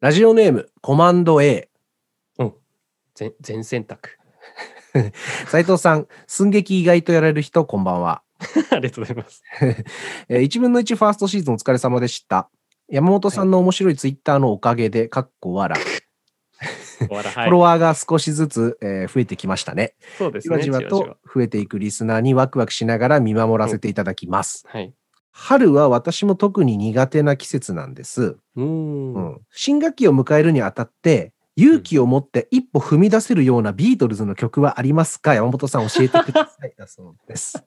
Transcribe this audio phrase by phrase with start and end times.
[0.00, 1.68] ラジオネーム、コマンド A。
[3.14, 4.10] 全全選択。
[5.48, 8.22] 斉藤さん、寸劇意外とやられる人、こんばんは。
[8.70, 9.42] ありがとうございます。
[10.28, 12.48] えー1分の1ファーストシーズンお疲れ様でした。
[12.88, 15.80] 山本さんの面白いツイッターのおかげで、かっこ笑。
[17.08, 19.94] フォロワーが少しずつ、えー増えてきましたね。
[20.18, 20.62] そうですね。
[20.62, 24.64] じわじわと増えていくリスナーにワクワクしながら見守らせていただきます。
[24.68, 24.92] はい。
[25.30, 28.36] 春は私も特に苦手な季節なんです。
[28.56, 29.14] うーん。
[29.14, 35.34] うん新学期を迎えるにあたって、勇気を持って一歩踏み出せるようなビートルズの曲はありますか？
[35.34, 36.74] 山本さん教えてください。
[36.76, 37.64] だそうです。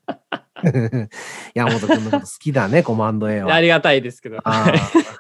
[1.56, 3.54] 山本君のこと好きだね、コマンド A は。
[3.54, 4.38] ありがたいですけど。
[4.44, 5.12] あー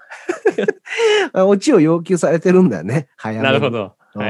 [1.34, 3.08] あオチを要求されてるんだよね。
[3.16, 3.70] 早めになるほ。
[3.70, 3.96] ど。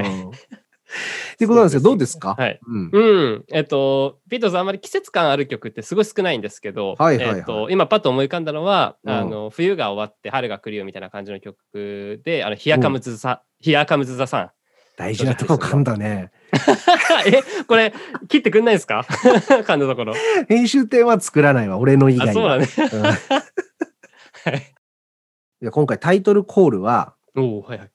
[1.33, 1.81] っていうことなんですよ。
[1.81, 2.35] どうですか？
[2.37, 2.59] はい。
[2.67, 3.45] うんうん。
[3.53, 14.51] えっと、ビートルズあんまり季節感ある曲ってすごい少ないんですけど、はいはいはいえっと、今パッと思い浮かんだのは、うんあの、冬が終わって春が来るよみたいな感じの曲で、あの、ヒアカムズザ、ヒアカムズザさん。
[14.97, 16.31] 大事なとこ噛んだね。
[17.25, 17.93] え、これ、
[18.27, 19.05] 切ってくんないですか？
[19.07, 20.13] 噛んだところ。
[20.49, 22.65] 編集点は作らないわ、俺の以あ、外は。
[22.65, 22.91] そうだね。
[22.93, 24.73] うんはい。
[25.61, 27.91] いや今回タイトルコールは、おおはいはい。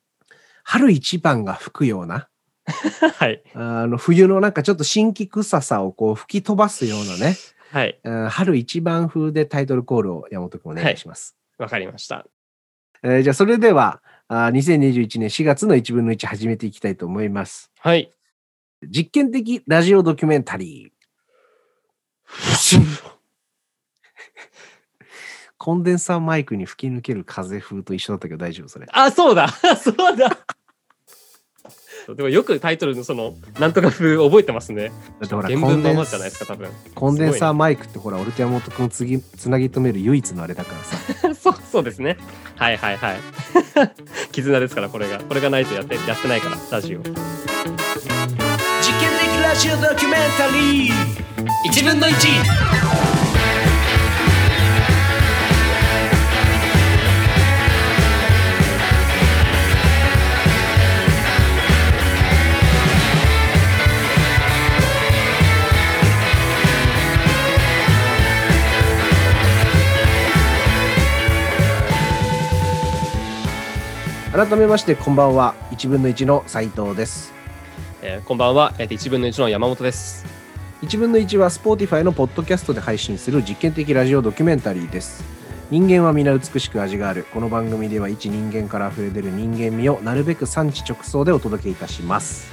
[0.69, 2.29] 春一番が吹くような、
[3.15, 3.41] はい。
[3.55, 7.37] あの冬のなんかちょっと新規臭さをこう吹き飛ばすようなね、
[7.71, 8.01] はい。
[8.03, 11.37] うん春一番風でタイトルコールを山本君お願いします。
[11.59, 12.27] わかりました。
[13.05, 17.71] えーじゃあそれでは、あー2021年4月の1分の1始めていきたいと思います。
[17.79, 18.11] はい。
[18.83, 20.97] 実験的ラジオドキュメンタリー。
[25.59, 28.87] コンデンサーマイクに吹き抜ける風風と一緒だったけど大丈夫それ。
[28.91, 29.49] あ、そうだ
[29.83, 30.39] そうだ
[32.15, 34.93] でもよくタイトルのその、なんとか風覚えてますね。
[35.21, 36.69] だってほら原コンデン文のままじゃないですか、多分。
[36.95, 41.35] コンデンサーすマイクってほら俺と山本君をつぎつなぎ止める唯一のあれだからさ。
[41.41, 42.17] そう、そうですね。
[42.57, 43.17] はいはいはい。
[44.33, 45.19] 絆ですから、これが。
[45.19, 46.99] これがないとやって、やってないから、ラジオ。
[46.99, 47.15] 実験
[49.19, 50.93] 的ラジオドキュメンタリー
[51.71, 53.26] 1分の 1!
[74.37, 75.55] 改めましてこんばんは。
[75.71, 77.33] 1分の1の斉藤です。
[78.03, 80.27] えーこんばんは、えーと、1分の1の山本です。
[80.83, 85.25] 1分の1は Spotify のポッドキャストで配信する実験的ラジオドキュメンタリーです。
[85.71, 87.25] 人間は皆美しく味がある。
[87.33, 92.53] この番組では一人間から溢れ出る人間味をなるべく産地直送でお届けいたします。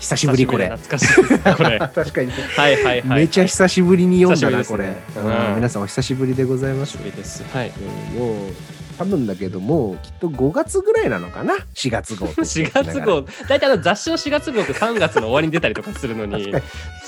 [0.00, 0.70] 久しぶりこれ。
[0.70, 1.14] 懐かしい。
[1.92, 2.30] 確かに。
[2.30, 3.20] いはいはい、はい。
[3.20, 4.96] めちゃ久しぶりに読んだな、これ。
[5.14, 5.56] うんうん。
[5.56, 6.92] 皆さんお久しぶりでございます。
[6.92, 7.44] 久しぶりです。
[7.52, 7.70] はい。
[8.16, 16.58] うんもう多分だけどもうきっと5月ぐらいなのかな？4月号4月号、大体あの雑誌の4月号って3月の終わりに出たりとかするのに、確か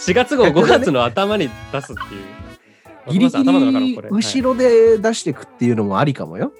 [0.06, 2.46] 4月号5月の頭に出すっていう。
[3.08, 6.46] ギリギリ後ろで出していくっていうのもありかもよ。
[6.46, 6.52] はい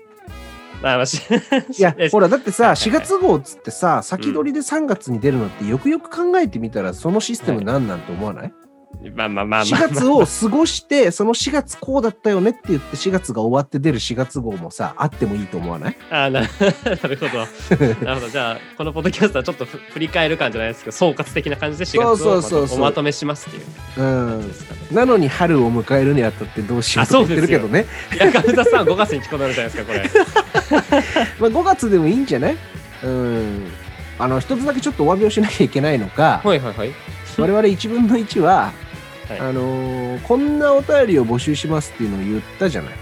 [0.83, 1.23] あまあし
[1.79, 8.53] いやえ、ほら、だってさ、はいはい4月号っつってさ、先取りで3月に出るのってよくよく考えてみたら、そのシステムなんなんて思わない？
[9.15, 15.97] まあまあまあまあ、4月を過ごして、その4月こうだったよねって言って、4月が終わって出る4月号もさ、あってもいいと思わない？
[16.11, 16.49] あな なる
[17.17, 17.39] ほど。
[18.05, 18.29] なるほど。
[18.29, 24.53] じゃあ、このポッドキャストはちょっとふ振り返る感じゃないですけど、総括的な感じで4月そうをそうそうそうおまとめしますっていううん。
[24.93, 27.87] なのに春を迎えるにあたってどうしようとか言ってるけどね。
[28.15, 30.11] いや、神田さん5月に着こなるじゃないですか、これ。
[31.39, 32.57] まあ5月でもいいんじゃない？
[33.05, 33.67] うん。
[34.19, 36.93] あの、一つだけちょっとお詫びをしなきゃいけないのが、はいはいはい。
[37.39, 38.73] 我々1分の1は、
[39.29, 42.95] はいあのーこんなお便りを募集しますっていうのを言ったじゃない。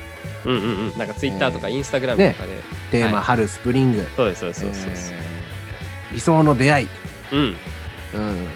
[0.46, 0.98] うんうんうん。
[0.98, 2.52] なんかツイッターとかえインスタグラムとかで。
[2.90, 5.12] テーマ、はい春、スプリング、そうですそうですそうです。
[5.12, 5.34] えー
[6.14, 6.88] 理想の出会い。
[7.32, 7.38] うん。
[8.14, 8.48] うん。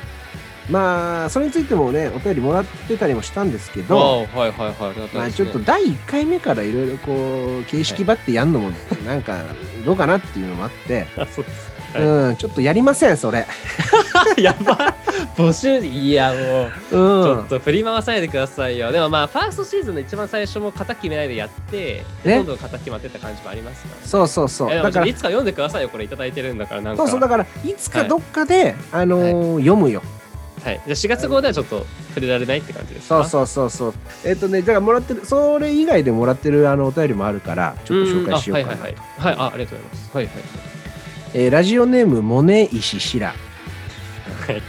[0.70, 4.90] まあ、それについてもね、お便りもらってたりもしたんですけああど、はいはいはい。
[4.90, 8.70] ありがたまあ、ちょっと第1回目からいろいろこう、形式ばってやるのも、
[9.04, 9.42] なんか、
[9.84, 11.77] どうかなっていうのもあって、 あそうです。
[11.94, 12.02] はい。
[12.02, 13.46] うん、ちょっとやりません、それ。
[14.36, 14.94] やば
[15.36, 17.46] 募集いやもう、うちょんっ。
[17.48, 18.92] と振り回さないでくださいよ。
[18.92, 24.06] でもまあファーストシーズンの一番最初も型決めないでやってどんどん型決まってった感じもありますから。
[24.06, 24.74] そうそうそう。
[24.74, 27.02] だからい、つか読んでくださいよこれいただいてるんだからなんか。
[27.02, 30.02] そうそう、だから、いつかどっかで、あのー読むよ。
[30.64, 33.24] はい、じゃあ4月号ではちょっと触れられないって感じですか？
[33.24, 34.28] そうそうそうそう。
[34.28, 38.76] えっ、とね、だからもらってる、それ以外でもらってるあのお便りもあるから、ちょっと紹介しようかな。
[38.76, 39.36] はいはいはい。
[39.36, 39.48] はい。
[39.48, 40.10] あありがとうございます。
[40.16, 40.67] はいはい
[41.34, 43.28] えーラジオネーム、モネ石シラ。
[43.28, 44.62] はい。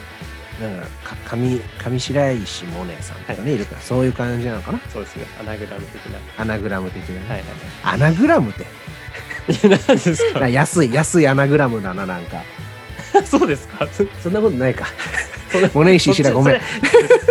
[0.61, 4.79] なんかか上上白石萌音さんとかね、い、るからそういう感じなのかな？
[4.91, 5.25] そうですね。
[5.39, 6.19] アナグラム的な。
[6.37, 7.45] アナグラム的なね、はいはい
[7.83, 8.65] アナグラムって？
[9.67, 12.43] 何ですなか安い安いアナグラムだななんか。
[13.25, 13.87] そうですか？
[14.21, 14.85] そんなことないか。
[15.49, 16.61] それ萌音石しらごめん。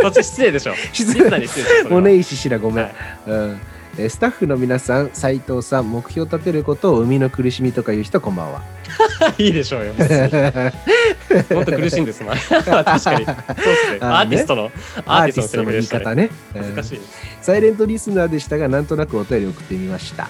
[0.00, 0.74] そっち失礼でしょ。
[0.92, 1.20] 失礼。
[1.20, 1.52] 失礼でしょ。
[1.52, 1.84] それは。
[1.84, 2.94] 萌音石しらごめん、はい。
[3.26, 3.60] うん
[3.98, 8.62] えースタッフの皆さん斉藤さん目標立てることを生みの苦しみとかいう人こんばんは
[9.38, 9.92] いいでしょうよ。
[11.50, 12.34] もっと苦しいんですもん。
[12.38, 13.02] 確かに。
[13.02, 13.26] そうですね。
[14.00, 14.70] アーティストの、
[15.04, 16.14] アーティストのセリフでしたね。
[16.14, 16.98] ね、難しい。
[16.98, 17.04] うん
[17.48, 20.28] サイレントリスナーでしたがなんとなくお便り送ってみました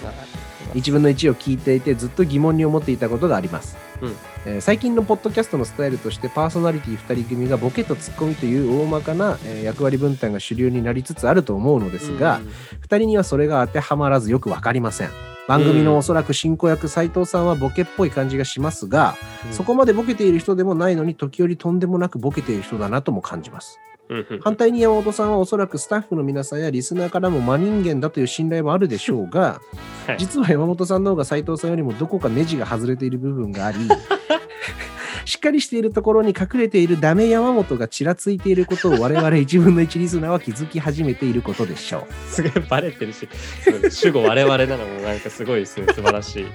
[0.73, 4.15] 1分の1を聞いていてずっと疑問に思っていたことがあります、うん。
[4.45, 12.39] えー最近のポッドキャストのスタイルとしてパーソナリティ2人組がボケとツッコミという大まかな、えー役割分担が主流になりつつあると思うのですが、
[12.87, 15.09] 2人にはそれが当てはまらずよく分かりません。
[15.47, 19.15] 番組のおそらく進行役斉藤さんはボケっぽい感じがしますが、
[19.47, 19.53] うん。
[19.53, 23.79] そこまでボケている人でもないのに時折とんでもなくボケている人だなとも感じます。
[23.79, 23.98] うんうん
[24.41, 29.61] 反対に山本さんはおそらくスタッフの皆さんやリスナーからも真人間だという信頼もあるでしょうが、
[30.07, 33.77] はい実は山本さんの方が斉藤さんよりもどこかネジが外れている部分があり
[35.25, 42.31] しっかりしているところに隠れているダメ山本がちらついていることを我々1分の1リスナーは気づき始めていることでしょう。
[42.31, 43.29] すごいバレてるし、
[43.91, 45.85] 主語我々なのもなんかすごいですね。
[45.93, 46.45] 素晴らしい。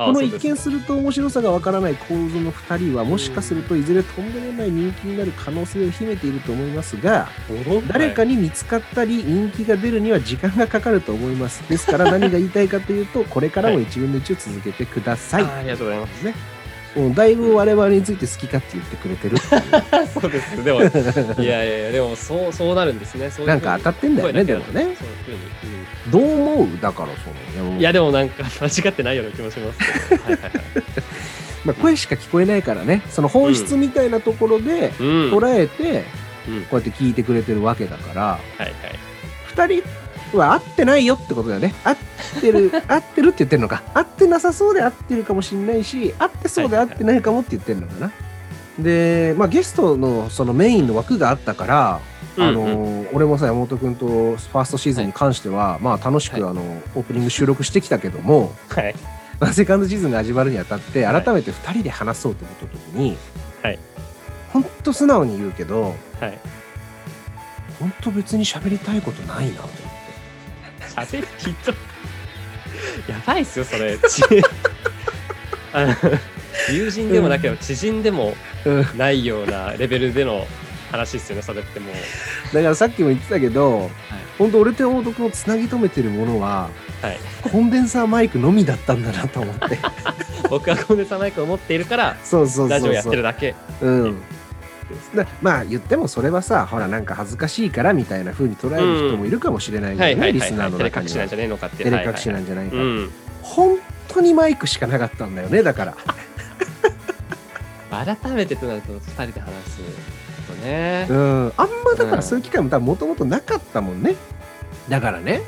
[0.00, 7.28] あこの一見すると面白さがわからない構図の2人はもしかするといずれとんでもない人気になる可能性を秘めていると思いますが
[7.88, 11.68] 誰かに見つかったり人気が出るには時間がかかると思います。
[11.68, 16.24] ですから何が言いたいかというとこれからも1分の1を続けてください、あありがとうございます。
[16.24, 16.57] ね
[16.96, 19.62] うんだいぶ我々について好きかって言ってくれてるっていう
[20.20, 20.64] そうです。
[20.64, 20.80] でも、
[21.42, 23.30] いやいやいや、でもそうそうなるんですね。
[23.30, 25.38] そういうなんか当たってんだよねでもねそういうふうに
[26.10, 26.80] どう思う？
[26.80, 27.08] だから
[27.56, 30.22] そのうんいや、でもなんか間違ってないような気もしますけど。
[30.24, 30.52] はいはいはい。
[31.64, 35.06] まあ、声しか聞こえないからねその本質みたいなところでうん。
[35.32, 36.04] 捉えて
[36.48, 38.72] うんこうやって聞いてくれてるわけだからはいはい。
[39.54, 39.88] 2人
[40.36, 41.74] は合ってないよってことだよね。
[41.84, 41.96] 合っ
[42.40, 43.82] てる 合ってるって言ってるのか。
[43.94, 48.12] 合ってなさそうで合ってるかもしれないし合ってそうで合ってないかもって言ってるのかな、
[48.78, 52.00] で、まあ、ゲストのそのメインの枠があったから、
[52.38, 53.08] あのうん。
[53.12, 56.62] 俺もさ山本君とファーストシーズンに関しては、まあ楽しく、はあの
[56.94, 58.94] オープニング収録してきたけども、はい。
[59.40, 61.22] まあ、セカンドシーズンが始まるにあたってはい。
[61.22, 63.16] 改めて2人で話そうと思った時に、
[63.62, 63.78] はい。
[64.52, 66.38] ほんと素直に言うけどはい。
[67.78, 69.62] ほんと別に喋りたいことないなと。
[69.62, 69.97] 思って。
[71.04, 71.72] 喋る人。
[73.10, 73.98] やばいっすよ、それ。
[74.08, 74.22] ち
[75.72, 75.94] あの
[76.72, 78.34] 友人でもなければ知人でも
[78.64, 80.46] うんないようなレベルでの
[80.90, 82.54] 話っすよね、それってもう。
[82.54, 83.90] だからさっきも言ってたけど、
[84.38, 86.70] 本当俺と山本君をつなぎ止めてるものは
[87.02, 87.18] はい。
[87.42, 89.78] コンデンサーマイクのみだったんだなと思って
[90.50, 93.54] 僕はコンデンサーマイクを持っているから、そうそうそうそうラジオやってるだけ。
[93.80, 94.22] うん
[95.14, 101.08] だまあ言ってもそれはさほらなんか恥ずかしいからみたいな風に捉える人もいるかもしれないけどね、はいはいリスナーの中には。
[101.08, 101.84] 隠しなんじゃねえのかって。
[101.84, 103.10] 照れ隠しなんじゃないか、うん。
[103.42, 105.96] 本当にマイクしかなかったんだよねだから。
[107.90, 109.78] 改めてとなると2人で話す
[110.46, 111.06] とね。
[111.08, 111.14] う。
[111.14, 111.52] ん。
[111.56, 114.14] あんまだかうんらそういう機会も多分もともとなかったもんね。
[114.88, 115.42] だからね。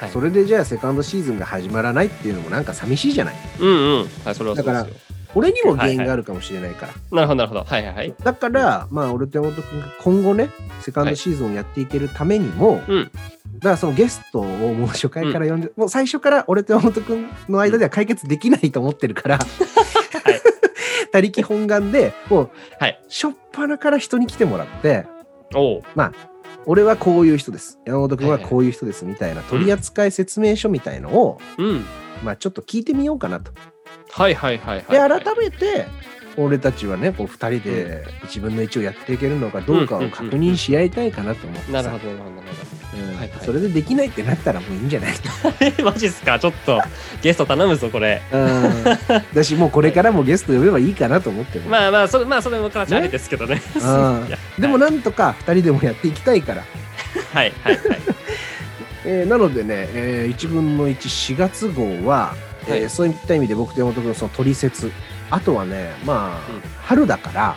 [0.00, 0.10] はい。
[0.10, 3.36] それでじゃあセカンドシーズンが始まらないっていうのもなんか寂しいじゃない？
[3.60, 4.08] うんうん。
[4.24, 4.86] はい、それはそうですよ。
[5.36, 7.64] 俺にも原因があるかもしれないから、なるほど、なるほど。
[7.64, 8.14] はいはいはい。
[8.24, 10.48] だから、まあ、俺と山本君が今後ね、
[10.80, 13.10] セカンドシーズンをやっていけるためにも、うん。
[13.58, 19.38] だからそのゲストをもう初回から呼んで、もう最初から俺と山本君の間では解決できないと思ってるから、
[21.12, 22.50] 他力本願で、もう、
[22.80, 22.98] はい。
[23.08, 25.06] 初っ端から人に来てもらって、
[25.54, 25.82] おう。
[26.64, 27.78] 俺はこういう人です。
[27.84, 31.84] 山本君はこういう人ですみたいな取扱説明書みたいのを、うん。
[32.24, 33.52] まあちょっと聞いてみようかなと。
[34.10, 35.18] はいはいはいはい。
[35.18, 35.86] で、改めて、
[36.38, 41.72] 俺たちはね、こう2人で1分の1をやっていけるのかどうかを確認し合いたいかなと思ってさ。
[41.72, 42.46] なるほど、なるほど、なる
[43.10, 43.16] うん。
[43.16, 43.44] はいはい。
[43.44, 45.14] それでできないってなったらもういいんじゃない？
[45.82, 46.38] マジっすか？
[46.38, 46.80] ちょっと、
[47.22, 48.20] ゲスト頼むぞ、これ。
[48.32, 48.84] うん。
[49.34, 53.62] だしもうこれからもゲスト呼べばいいかなと思ってる、まあまあ、それ、まあ、それもからちありですけどね。
[53.74, 54.26] うん。
[54.28, 54.30] い。
[54.30, 56.64] やでもなんとか2人でもやっていきたいから、
[57.32, 57.82] はいはいはい。
[59.08, 62.34] えーなのでね、え1分の14月号は、
[62.66, 64.90] えーはいそういった意味で僕と山本君のその取説
[65.30, 67.56] あとはねまあ、うん春だからは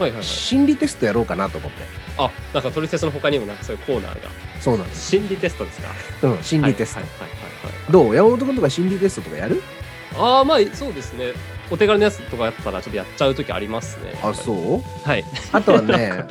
[0.00, 0.24] いはいはい。
[0.24, 1.78] 心理テストやろうかなと思って
[2.18, 4.28] あ、なんか、トリセツの他にもなんかそういうコーナーが。
[4.60, 5.88] そうなんです、心理テストですか？
[6.22, 7.92] うん、心理テスト、はいはいはいはい。
[7.92, 8.14] どう？
[8.16, 9.62] 山本君とか心理テストとかやる？
[10.16, 11.32] ああ、まあ、そうですね。
[11.70, 14.18] お手軽なやつとかやったら、ちょっとやっちゃうときありますね。
[14.22, 14.82] あそう？
[15.08, 15.24] はい。
[15.52, 16.24] あとはね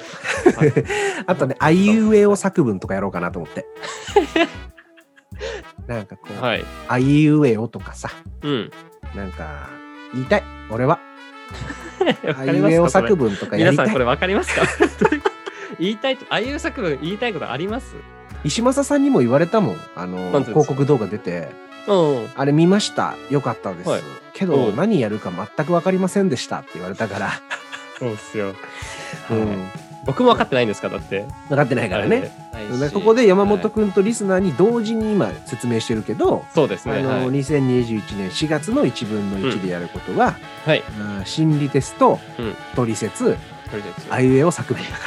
[1.26, 3.66] あとね、あいうえお作文とかやろうかなと思って。
[5.88, 6.66] なんかこう、はい。
[6.88, 8.10] あいうえおとかさ、
[8.44, 8.72] うん。
[9.16, 9.70] なんか
[10.14, 11.00] 言いたい、俺は。
[12.38, 13.86] あいうえお作文とかやりたい。
[13.86, 14.62] 皆さんこれわかりますか？
[15.80, 17.96] 言いたいと、あいう作文言いたいことあります？
[18.44, 19.78] 石正さんにも言われたもん。
[19.96, 21.50] あの広告動画出て。
[21.88, 22.30] うん。
[22.36, 23.16] あれ見ました？
[23.30, 24.02] よかったです、はい。
[24.34, 24.76] けどうん。
[24.76, 27.32] 何やるか全く分かりませんでしたって言われたから、
[27.98, 28.48] そうっすよ。
[28.48, 28.56] はい。
[29.32, 29.70] うん、
[30.08, 31.26] 僕も分かってないんですかだって。
[31.50, 36.96] 分かってないからねはいでここで山本はい君とリスナーに同時に今説明してるけど、そうですね。
[36.96, 37.28] あのはい。
[37.28, 40.36] 2021年4月の1分の1でやることは、
[40.66, 40.84] はい。
[41.00, 43.38] あー心理テスト、うん取説
[43.70, 44.98] とりあいうえお作文だか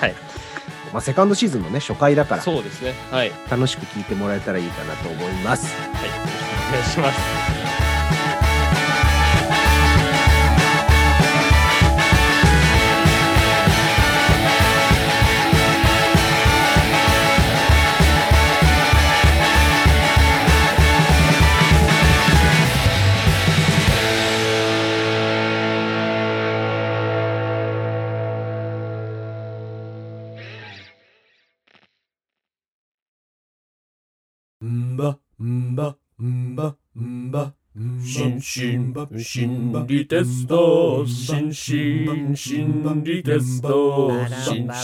[0.00, 0.14] はい。
[0.92, 2.94] まあ、セカンドシーズンのね初回だからそうですね。
[3.10, 3.30] はい。
[3.30, 3.50] はい。
[3.50, 5.74] 楽しく聞いてもらえたらいいかなと思います。
[5.88, 7.59] お願いします。
[35.00, 37.54] ばんばんばんば
[38.04, 38.42] 心身
[39.24, 44.82] 心理テスト心身心理テスト心身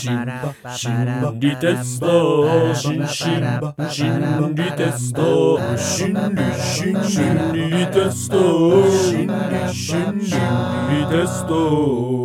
[0.75, 12.17] 心理テスト心身心理テスト心理心理テスト心理心理テスト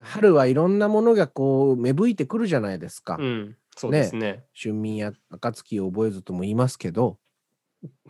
[0.00, 3.16] 春はいろんなものがこう芽吹いてくるじゃないですか。
[3.20, 3.56] うん。
[3.76, 4.44] そうですね。
[4.60, 7.18] 春眠や暁を覚えずとも言いますけど、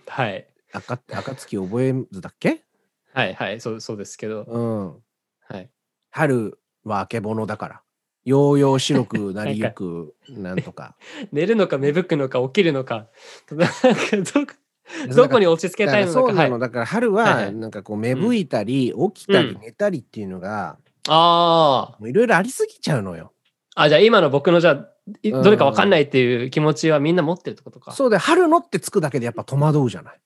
[0.06, 0.46] はい。
[0.72, 2.64] 赤暁を覚えずだっけ？
[3.12, 3.60] はいはい。
[3.60, 4.44] そうそうですけど。
[4.44, 5.02] うん。
[5.48, 5.70] はい。
[6.10, 7.82] 春はあけぼのだから。
[8.24, 10.96] ようよう白くなりゆくなんとか。
[11.32, 13.08] 寝るのか芽吹くのか起きるのか。
[13.50, 14.52] なんかどこ
[15.14, 16.12] どこに落ち着けたいのか。
[16.12, 23.32] そうなの、はい、だから春はなんかこう芽吹いたり、起きたりうん寝たりっていうのが、あもういろいろありすぎちゃうのよ。
[23.74, 23.84] あ。
[23.84, 24.88] あ、じゃあ今の僕のじゃあ、
[25.22, 27.92] どれかわかんないっていう気持ちはみんな持ってるってことか。
[27.92, 30.20] そうで春のってつくだけでやっぱ戸惑うじゃない？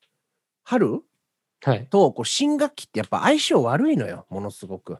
[0.63, 1.01] 春？
[1.63, 1.87] はい。
[1.87, 4.97] とこう新学期ってやっぱ相性悪いのよものすごく。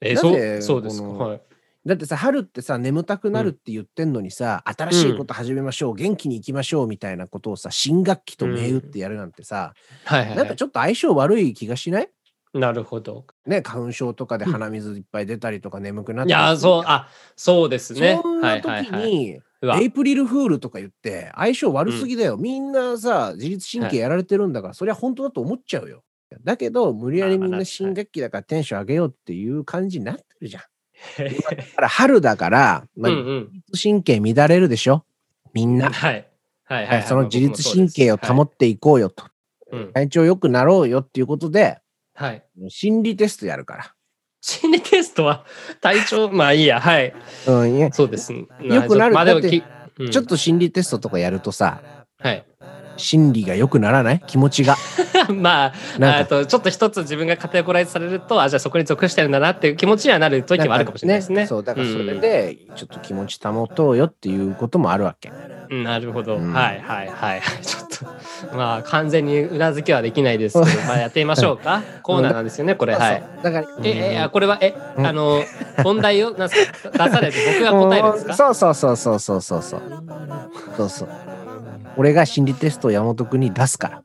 [0.00, 1.08] えーそうそうですか。
[1.08, 1.42] はい。
[1.86, 9.72] だってさ春ってさ眠たくなるって言ってんのにさ、新しいこと始めましょう、元気に行きましょうみたいなことをさ新学期と銘打ってやるなんてさ、
[10.04, 10.36] はいはい、はい。
[10.36, 12.10] なんかちょっと相性悪い気がしない？
[12.52, 13.26] なるほど。
[13.46, 18.18] ね花粉症とかで鼻水いっぱい出たりとか眠くなっいたりやー、そう、あ、そうですね。
[18.22, 18.84] そんな時はい。
[18.84, 19.10] はいはい。
[19.10, 19.40] に、
[19.80, 26.02] エイプリルフールとか言って相性悪すぎだよ、みんなさ自律神経やられてるんだから、それは本当だと思っちゃうよ。
[26.44, 30.62] だけど無理やりみんな新学期だからテンション上げようっていう感じになってるじゃん。
[31.18, 33.50] だから春だから、まあうんうん。
[33.72, 35.04] 自律神経乱れるでしょ？
[35.52, 36.26] みんな、 はい。
[36.64, 37.02] はいはい。
[37.02, 39.24] その自律神経を保っていこうよと、
[39.72, 39.92] うん。
[39.92, 41.79] 体調良くなろうよっていうことで
[42.20, 42.44] はい。
[42.68, 43.94] 心理テストやるから
[44.42, 45.46] 心理テストは
[45.80, 47.14] 体調、 まあいいや、はい。
[47.46, 48.46] うんいやそうですね。
[48.60, 49.64] よくなるまあでもき、
[49.98, 51.82] うんちょっと心理テストとかやるとさ
[52.18, 52.44] はい。
[53.00, 54.22] 心理が良くならない？
[54.26, 54.76] 気持ちが。
[55.34, 61.42] まあ、なんとちょっと一つ自分がカテゴライズされると、あ、じゃあそこに属してるんだなっていう気持ちにはなる時もあるかもしれないですね。
[61.42, 65.32] ねそう、だからそれで、ちょっと気持ち保とうよっていうこともあるわけ。
[65.70, 67.42] うん、なるほど、うん、はいはいはい。
[67.62, 67.88] ちょっ
[68.50, 71.82] と、まあ完全に裏付けはできないですけど、 まあやってみましょうか。
[72.02, 72.94] コーナーなんですよね、これ。
[72.94, 73.22] はい。
[73.42, 75.44] だから、え、いや、これは、え、あの、
[75.84, 78.34] 問題を出されて僕が答えるんですか？
[78.34, 79.82] そうそうそうそうそうそうそう。
[80.76, 81.08] そうそう。
[81.96, 84.02] 俺が心理テストを山本君に出すから。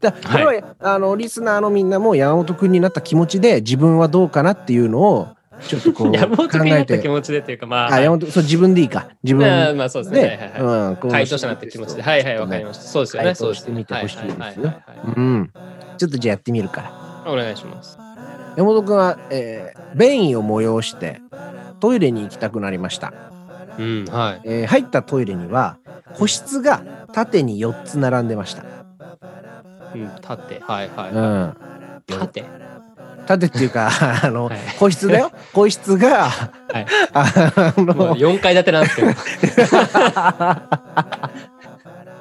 [0.00, 5.28] だこれは、あのリスナーのみんなも山本君になった気持ちで自分はどうかなっていうのを
[5.66, 7.08] ちょっとこう 考えて君になった気。
[7.08, 10.20] 持ちでっていうか、まあ、あ山本そう自分でいいか自分まあまあそうですね。
[10.20, 12.02] はいはいで、はいうん、こう回答者になった気持ちで。
[12.02, 12.84] はいはい、わかりました。
[12.84, 13.26] そうですよね。
[13.26, 14.72] 回そうしてみてほしいですよ
[15.16, 15.50] うん。
[15.98, 17.32] ちょっとじゃあやってみるから。
[17.32, 17.98] お願いします。
[18.56, 21.20] 山本君は、えー便意を催して
[21.80, 23.12] トイレに行きたくなりました、
[23.76, 24.40] うん、はい。
[24.44, 25.78] えー入ったトイレには
[26.16, 28.62] 個室が縦に4つ並んでました、
[29.94, 30.60] うん、縦。
[30.60, 31.10] はいはい。
[31.10, 31.56] うん、
[32.06, 32.44] 縦。
[33.26, 33.90] 縦っていうか
[34.24, 37.24] あの、はい個室だよ 個室が、はいあ
[37.76, 39.08] の4階建てなんですけど。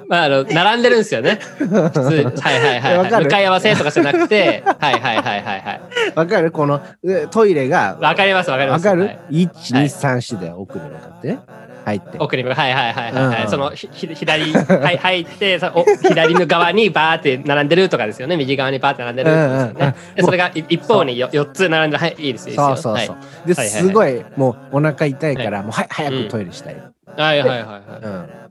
[0.10, 1.38] まあ、あの、並んでるんですよね。
[1.60, 2.00] 普通。
[2.02, 3.24] はいはいはい、はい。
[3.26, 5.82] 向かい合わせとかじゃなくて、はいはいはいはいはい。
[6.16, 6.50] わかる？
[6.52, 8.88] このえトイレがわかりますわかります。
[8.88, 11.40] わかる、はい123で奥に向かってね
[11.90, 12.18] 入って。
[12.20, 13.44] 奥にはいはいはいはい、はい。
[13.44, 13.50] うん。
[13.50, 18.38] そのひひ左、はい、入ってさお左の側にバーって並んでるとかですよね。
[18.38, 22.56] 右側にバーって並んでるとかですよね、うんうんそれがい一方によ4つ並んではいいいですよ。
[22.56, 23.08] そうそうそう、はい。
[23.48, 23.84] ではいはいはい。
[23.84, 26.76] すごいもうお腹痛いから、もうはい早くトイレしたい、
[27.18, 27.82] はいはいはいはい、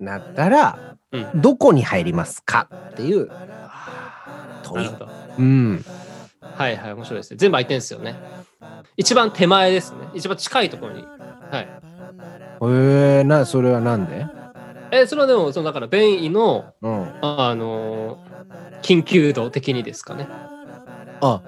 [0.01, 3.31] うん、なったら、うんどこに入りますかっていう。
[4.63, 4.91] 問い
[5.39, 5.85] うん。
[6.41, 7.37] はいはい、面白いですね。
[7.39, 8.17] 全部空いてるんですよね。
[8.97, 10.09] 一番手前ですね。
[10.15, 11.05] 一番近いところに。
[11.51, 11.69] はい。
[12.63, 14.27] へえなそれはなんで？
[14.91, 17.09] え、それはでも、そのだから便意の、うん。
[17.21, 18.29] あのー
[18.81, 20.29] 緊急度的にですかね。
[21.21, 21.41] あ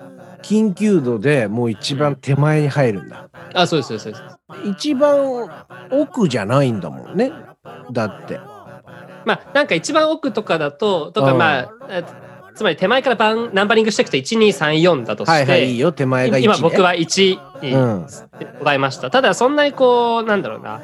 [0.43, 3.29] 緊急度でもう一番手前に入るんだ。
[3.55, 4.21] あ、そうです、そうです。
[4.49, 4.69] そうです。
[4.69, 5.49] 一番
[5.91, 7.33] 奥じゃないんだもんね。
[7.93, 8.39] だって。
[9.25, 11.39] まあ、なんか一番奥とかだと、とかうん。
[11.39, 12.05] まあ、え
[12.55, 18.07] つまり手前からバンナンバリングしていくと1、2、3、4だとして、はいはいいいよ手前が1、ね、今僕は1にうん。
[18.59, 19.11] 答えました。
[19.11, 20.81] ただそんなにこうなんだろうな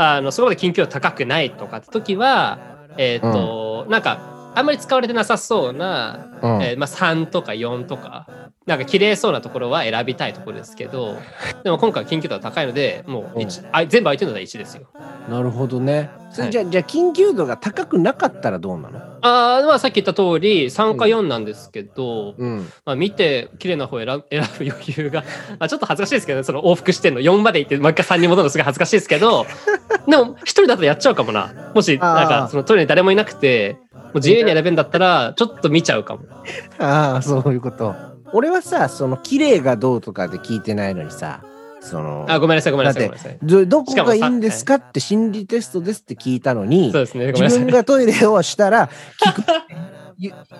[0.00, 6.62] あのそこまで緊急度高くないとかって時はえっ、と、なんかあんまり使われてなさそうな、うん。
[6.62, 8.26] えーまあ、3とか4とか
[8.70, 11.18] なんか綺麗そうなところは選びたいところですけど
[11.64, 14.86] でも今回は緊急度が高いのでもう1、あ全部空いてるのは1ですよ。
[15.28, 16.08] なるほどね。
[16.30, 19.00] それはいじゃあ、じゃあ緊急度が高くなかったらどうなの？
[19.22, 22.68] あーまあさっき言った通り3か4なんですけど、うん。
[22.84, 25.24] まあ、見て綺麗な方を選ぶ 選ぶ余裕が、
[25.58, 26.44] まあ、ちょっと恥ずかしいですけどね。
[26.44, 27.20] その往復してんの。
[27.20, 29.46] 4まで行ってもう一回3に戻るのすごい恥ずかしいですけど
[30.06, 31.52] でも一人だとやっちゃうかもな。
[31.74, 36.22] もしなんかそのトイレに誰もいなくてもう自由に選べるんだったらちょっと見ちゃうかも。
[36.78, 37.94] ああそういうこと
[38.32, 41.42] 俺はさその綺麗がどうとかで聞いてないのにさ
[41.80, 43.38] そのあごめんなさいごめんなさいだごめんなさい。
[43.42, 47.58] どどこがいいんですかって心理テストですって聞いたのにそうですねごめんなさい。
[47.60, 48.88] 自分がトイレをしたら
[49.24, 49.42] 聞く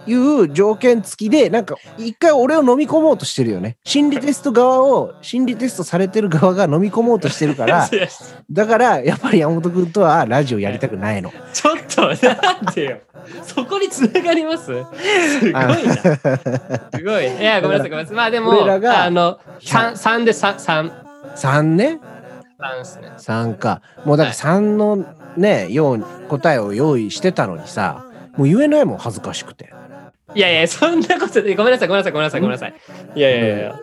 [0.06, 3.76] いう条件付きでなんか一回俺を飲み込もうとしてるよね。
[3.84, 7.88] 心理テスト側を心理テストされてる側が飲み込もうとしてるから
[8.50, 11.30] だからやっぱり山本君とはラジオやりたくないの。
[11.52, 12.96] ちょっとなんでよ
[13.42, 14.64] そこにつながります？
[14.64, 15.74] すごいな。
[15.74, 17.36] すごい。
[17.38, 18.16] いやごめんなさいごめんなさい。
[18.16, 20.90] まあでも俺らがあの 3, 3で 3, 3
[21.36, 22.00] 3ね
[22.58, 23.12] ？3ですね。
[23.18, 23.82] 3か。
[24.06, 25.04] もうだから3の
[25.36, 28.04] ねよう答えを用意してたのにさ
[28.40, 29.70] もう言えないもん恥ずかしくて。
[30.34, 32.74] いやいやそんなことでごめんなさいごめんなさいごめんなさいごめんなさい。
[33.14, 33.80] いやいやいや。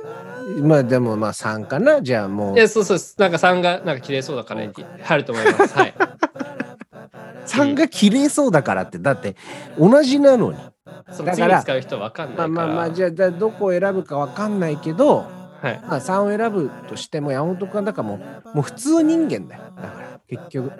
[0.61, 2.01] まあでもまあ3かな？
[2.01, 2.55] じゃあもう。
[2.55, 2.97] いや、そうそう。
[3.19, 4.61] なんか3がなんか綺麗そうだから
[5.03, 5.77] 入ると思います。
[5.77, 5.93] はい。
[7.45, 8.97] 3が綺麗そうだからって。
[8.97, 9.35] だって
[9.77, 10.57] 同じなのに。
[10.57, 12.37] だから次に使う人は分かんない。
[12.37, 15.27] まあまあまあじゃあじゃあどこを選ぶかわかんないけど
[15.61, 15.79] はい。
[15.87, 19.61] まあ3を選ぶとしても山本君はだからもうもう普通人間だよ。
[19.75, 20.71] だから結局。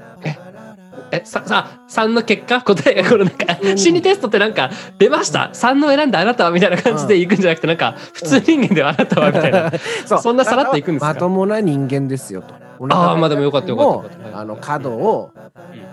[1.12, 2.62] え、さ、さ、3の結果？
[2.64, 3.34] 答えがこのなん。
[3.34, 9.72] か、心理テストってなんか、出ました ?3 の選んだあなたはみたいな感じで行くんじゃなくて、なんか、普通人間ではあなたはみたいな。
[10.06, 12.56] そそんなさらっといくんですかまともな人間ですよと。
[12.90, 14.38] ああ、まあでもよかったよかった。
[14.38, 15.32] あの角を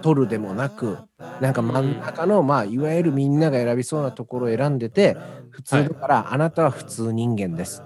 [0.02, 0.98] 取るでもなく
[1.40, 5.16] なんか真ん中のまあいわゆるみんなが選びそうなところを選んでて
[5.48, 7.82] 普通だからあなたは普通人間です。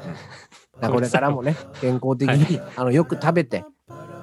[0.80, 3.64] これからもね健康的にあのよく食べて、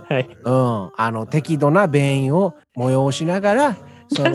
[0.09, 0.37] はい。
[0.43, 3.77] うん、あの適度な便意を催しながら
[4.09, 4.31] その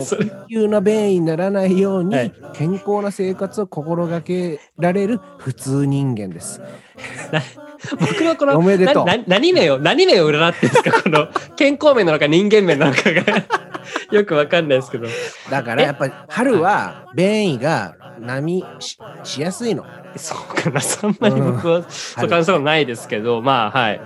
[0.47, 6.61] 急な便意にならないように、はい健康な生活を心がけられる普通人間です。
[7.99, 11.01] 僕はこの、おめでとう何名を、何名を占ってんですか？
[11.01, 13.23] この、 健康面なのか人間面なのかが、
[14.11, 15.07] よくわかんないですけど。
[15.49, 19.83] だからやっぱり春は便意が波ししやすいの。
[20.15, 24.01] そうかな、そんなに僕は、そう感じたことないですけど、まあ、はい。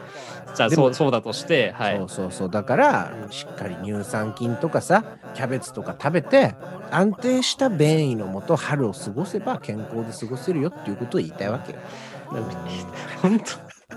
[0.58, 1.98] じゃあ、そう、そうだとして、はい。
[1.98, 5.04] そうそうそうだからしっかり乳酸菌とかさ
[5.36, 6.56] キャベツとか食べて
[6.92, 11.80] 安定した便意のもと春を過ごせば健康で過ごせるよっていうことを言いたいわけよ。
[13.22, 13.46] 本当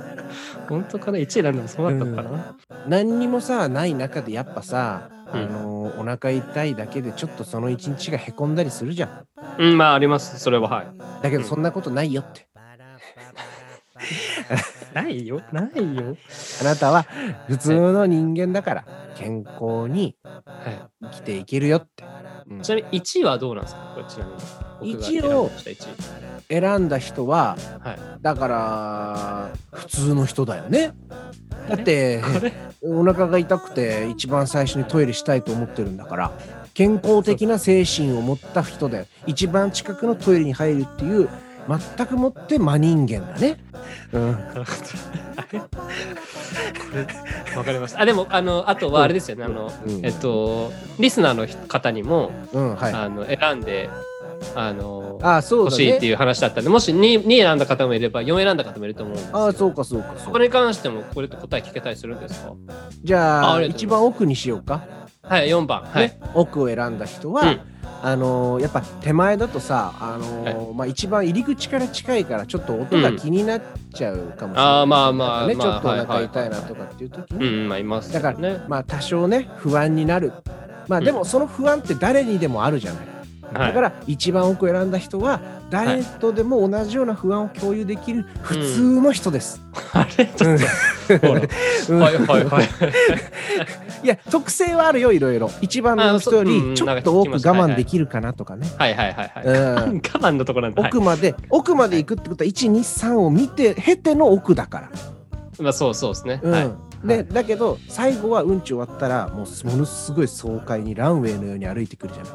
[0.69, 2.55] 本当かな ?1 位なんでもそうだったのかな、
[2.89, 9.27] 何にもさない中でやっぱさ、うんあのお腹痛いだけでちょっとその一日がへこんだりするじゃん。
[9.59, 10.41] うん、まあ、あります。
[10.41, 10.87] それは、はい。
[11.23, 12.49] だけどそんなことないよって。
[14.95, 15.41] ないよ。
[15.53, 16.17] ないよ。
[16.61, 17.03] あなたは
[17.49, 18.85] 普通の人間だから
[19.17, 22.05] 健康には生きていけるよって。
[22.49, 22.63] うんい。
[22.63, 23.93] ちなみに1位はどうなんですか？
[23.95, 24.95] これちなみに。
[24.97, 26.61] 僕が一応選びました1位。
[26.61, 27.99] 選んだ人ははい。
[28.21, 30.93] だから普通の人だよね。
[31.69, 32.23] だって
[32.83, 36.33] お腹が痛くて一番最初にトイレしたいと思ってるんだから
[36.75, 41.29] 健康的な精神を持った人だよ一番近くのトイレに入るっていう
[41.69, 43.57] 全くもって真人間だね。
[44.13, 44.31] うん、
[47.57, 48.01] わかりました。
[48.01, 49.45] あ、でも、あの、あとはあれですよね。
[49.45, 52.93] あの、うんえっと、リスナーの方にも、うん、はい。
[52.93, 53.89] あの、選んで、
[54.55, 55.61] あの、ああ、そね。
[55.65, 60.15] 欲しいっていう話だったんで、もし 2, 2選んだ方もいれば4選んだ方もいると思うんですああ、そうか、そうか。
[60.17, 62.53] そこに関してもこれと答え聞けたりするんですか？
[63.05, 64.83] じゃああ一番奥にしようか。
[65.23, 65.83] はい、4番。
[65.83, 66.09] はい。
[66.09, 67.61] ね、奥を選んだ人は、うん。
[68.03, 78.65] あのーやっぱ手前だとさ、あのーまあ、一番入り口から近いからちょっと音が気になっちゃうかもしれない、ああ、まあまあ、ね、まあ、ちょっとお腹痛いなとかっていう時に、うん、まあ、いますよね。
[78.69, 80.33] まあ多少ね不安になる。
[80.89, 83.20] まあでもその不安って誰にでもあるじゃない、はい
[83.53, 89.63] だから一番奥を選んだ人は誰とでも同じような不安を共有できる普通の人です。
[89.93, 90.27] あれ？
[90.27, 90.59] ちょっ
[91.21, 92.69] と、はいはいはい。
[94.03, 98.67] いや特性はあるよいろいろ一番の人よりちょっと多く我慢できるかなとかね。
[98.79, 99.45] はいはいはいはい。
[99.47, 99.51] う
[99.93, 104.91] ん 我慢のところなん奥まで、奥まで行くってことは123を見て経ての奥だから。
[105.61, 106.41] まあそうそうですね。
[106.43, 106.71] うんはい。
[107.05, 112.33] でだけど最後はうんち終わったらもうものすごい爽快にランウェイのように歩いてくるじゃない。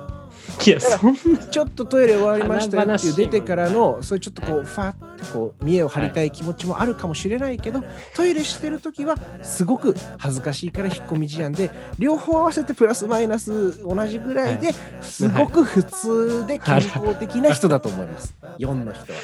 [0.66, 1.38] いや、そんな。
[1.50, 7.84] ちょっとトイレ終わりましたよっていう出てからのそういうちょっとこうファーってこう見栄を張りたい気持ちもあるかもしれないけど、
[8.16, 18.36] トイレしてる時はすごく恥ずかしいから引っ込み思案で両方合わせてプラスマイナス同じぐらいですごく普通で健康的な人だと思います。
[18.60, 19.20] 4の人は。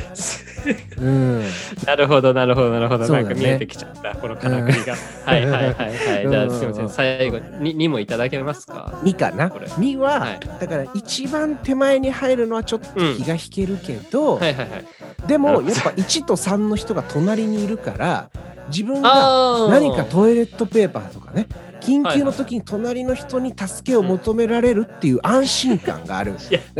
[0.97, 1.43] うん。
[1.85, 3.05] なるほどなるほどなるほど。
[3.05, 4.95] ねなんか見えてきちゃった、このからくりが。
[5.25, 5.95] はいはいはいはい。
[6.29, 6.89] じゃあすみませうんん。
[6.89, 9.49] 最後に2もいただけますか？2かな？
[9.49, 14.85] これ ?2 は、はいだから一番手前に入るのはちょっと気が引けるけど、はいはいはい。
[15.27, 18.29] でもやっぱ1と3の人が隣にいるから
[18.67, 19.67] 自分が。
[19.69, 21.47] 何かトイレットペーパーとかね
[21.81, 26.35] 緊急の時に隣の人に助けを求められるっていう安心感がある、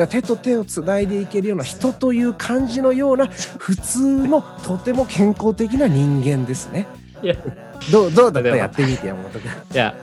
[0.10, 3.26] 手と手をつないでいけるような人という感じのような
[3.58, 6.86] 普通のとても健康的な人間ですね。
[7.24, 7.36] いや。
[7.92, 8.50] どうどうだった？
[8.56, 9.52] やってみて山本君。
[9.74, 9.96] いや、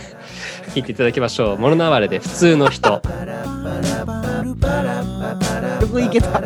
[0.74, 1.58] 聞いていただきましょう。
[1.58, 3.02] モノナワレで普通の人。
[5.80, 6.40] 曲いけた。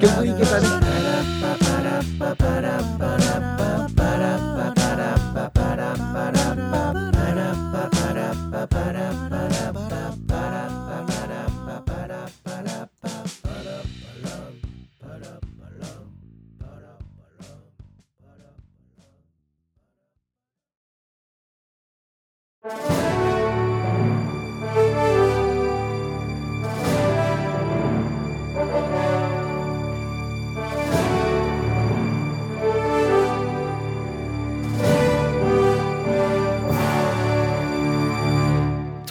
[0.00, 0.83] 曲いけたね
[22.64, 23.03] you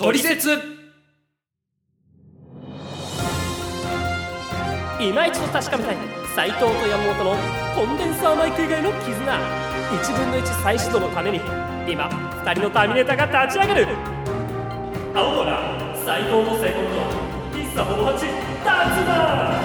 [0.03, 0.59] トリセツ
[4.99, 5.97] 今一度確かめたい
[6.35, 7.35] 斉藤と山本の
[7.73, 11.37] コンデンサーマイク以外の絆1分の1再始動のために
[11.87, 12.09] 今
[12.43, 13.87] 2人のターミネーターが立ち上がる
[15.15, 16.99] 青空斉藤の成功と
[17.57, 18.27] 喫茶ほぼ8立つ
[19.07, 19.61] だ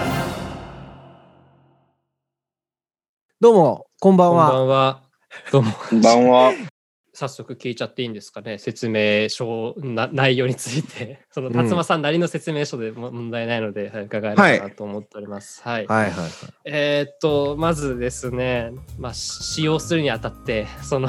[3.41, 5.03] どうもこんばんこんばはんは。
[5.51, 5.73] どうも。
[5.73, 6.78] こんばんは。
[7.19, 8.59] 早速聞いちゃっていいんですかね？
[8.59, 11.19] 説明書な内容について。
[11.35, 15.61] その辰馬さんなりの説明書でも問題ないので、はい伺えればなと思っております。
[15.65, 16.05] はい、はい。
[16.05, 16.31] はいはい
[16.65, 21.09] えーっとまずですね、まあ、し使用するにあたってその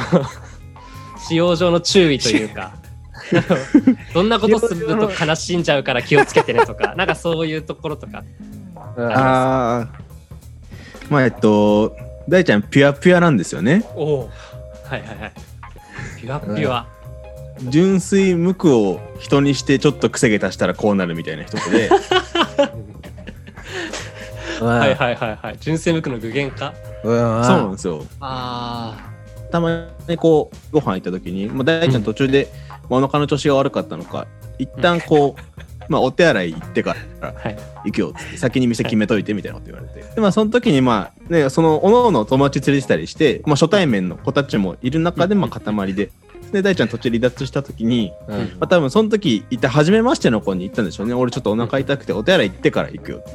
[1.27, 2.73] 使用上の注意というか
[4.15, 8.23] どんなことすると悲しんじゃうから気をつけてねとかなんかそういうところとか
[8.97, 9.89] うんああ。
[11.09, 11.95] まあ、えっと、
[12.27, 13.83] 大ちゃん、ピュアピュアなんですよね。
[13.95, 14.29] おお
[14.89, 15.48] はいはいはい
[16.21, 16.85] ピュアピュア、
[17.69, 21.89] 純粋無垢を人にしてちょっと癖毛足したらこうなるみたいな人で、
[24.61, 25.57] はいはいはいはい。
[25.59, 26.73] 純正無垢の具現化？
[27.03, 28.05] うんうんそうなんですよ。
[28.19, 28.97] あ
[29.51, 32.49] たまにこう、ご飯行った時に、まあ、大ちゃん途中で、
[32.89, 34.27] まあお腹の調子が悪かったのか、
[34.57, 35.41] 一旦こう、
[35.89, 37.57] まあ、お手洗い行ってからあはい。
[37.85, 46.11] 行くよっつって先に店決めといてみたいなこと言われて、でまあその時にまあねそのおのおの友達連れてたりして、まあ、初対面の子たちもいる中でまあ塊で。
[46.51, 48.37] で大ちゃん途中離脱した時に、うん。
[48.37, 51.13] まあ、多分その時いた初めましての子に言ったんでしょうね。
[51.13, 53.29] 俺ちょっとお腹痛くてお手洗い行ってから行くよって。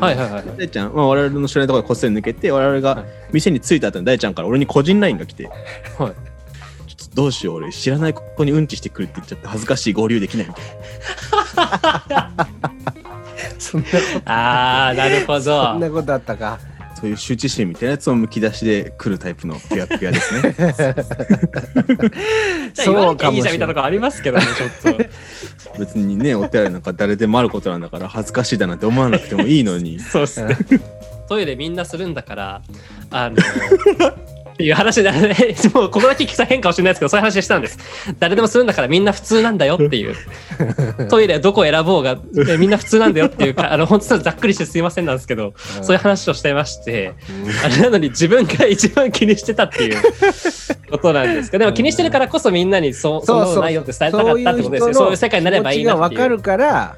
[0.00, 2.82] はいはいはい大ちゃん、まあ、我々の知らないところでこっそり抜けて我々はい。
[2.82, 5.54] が店に着いた後に大ちゃんから俺に個人 LINE が来てはい。
[5.96, 6.10] ちょ
[7.06, 10.64] っとどうしよう俺知らない子にうんちしてくるって言っちゃって恥ずかしい合流できないみたい
[13.58, 13.92] そんなこ
[14.24, 14.30] と。
[14.30, 15.40] ああなるほど。
[15.40, 16.50] そんなことあったか。
[16.50, 16.58] な
[16.96, 20.54] そういう羞恥心みたいなやつをむき出しで来るタイプのピュアピュアですね。
[22.72, 23.36] じゃあ言わなきゃい。
[23.36, 25.04] いじゃんみたいなとこありますけどねちょっと。
[25.78, 30.00] 別にねお手洗いなんか誰でもあることなんだから恥ずかしいだなんて思わなくてもいいのに。
[30.10, 30.56] そうっすね。
[31.28, 32.62] トイレみんなするんだから
[33.10, 33.36] あの
[34.56, 35.36] っていう話で、ね、
[35.74, 37.78] もうここだけ聞くと変かもしれないですけどそういう話したんです
[38.18, 40.16] 誰でもするんだからみんな普通なんだよっていう。
[41.10, 42.16] トイレどこ選ぼうが
[42.48, 47.12] えみんな普通なんだよっていうか あの本当にざっくりしてすいませんなんですけど、そういう話をしていまして
[47.64, 49.98] あれなのに自分が一番気にしてたっていう
[50.90, 56.20] ことなんですけどでも気にしてるからこそみんなにそうその内容って伝えたかったってことですよそういう世界になればいいなっていう。
[56.20, 56.96] わかるから。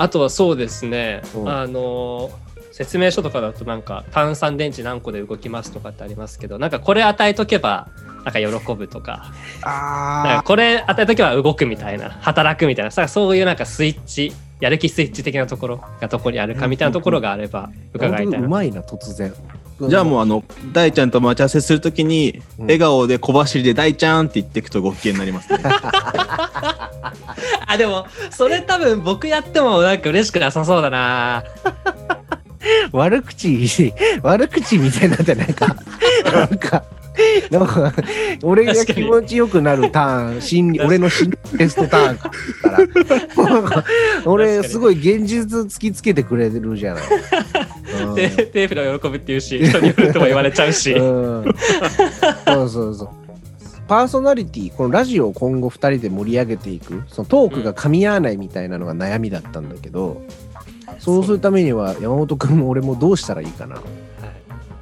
[0.00, 1.48] あとはそうですね、うん。
[1.48, 2.30] あの
[2.78, 7.88] 説明書とかだとなんか炭酸電池何個で動きますとかってありますけどなんかこれ与えとけば
[8.24, 9.32] なんか喜ぶとか。
[9.64, 9.72] なん
[10.34, 18.46] あかこれ与えとけば動くみたいな働くみたいなさそういうなんかスイッチやる気スイッチ的なところがどこにあるかみたいなところがあれば伺いたいな。
[18.46, 19.34] うまいな突然。
[19.80, 25.58] じゃあもうあの大ちゃんと待ち合わせするときに、うん笑顔で小走りで大ちゃんって言っていくとご機嫌になりますね。
[27.66, 31.42] あでもそれ多分僕やってもなんか嬉しくなさそうだな。
[32.92, 33.68] 悪口
[34.22, 35.76] 悪口みたいになってないか？
[36.32, 36.84] なんか
[37.50, 37.92] なんか
[38.42, 42.30] 俺が気持ちよくなるターン心理俺の心理テストターンか
[42.64, 43.84] ら
[44.24, 47.04] 俺すごい現実突きつけてくれるじゃない。
[47.04, 50.92] うんでテープで喜ぶっていうし人によるとも言われちゃうし。
[50.92, 51.44] うん
[52.46, 53.08] そうそうそう。
[53.88, 60.20] パーソナリティこのラジオを今後2人で盛り上げていくそのトークが噛み合わないみたいなのが悩みだったんだけど、
[60.98, 63.84] そうするためには山本君も俺もどうしたらいいかなはい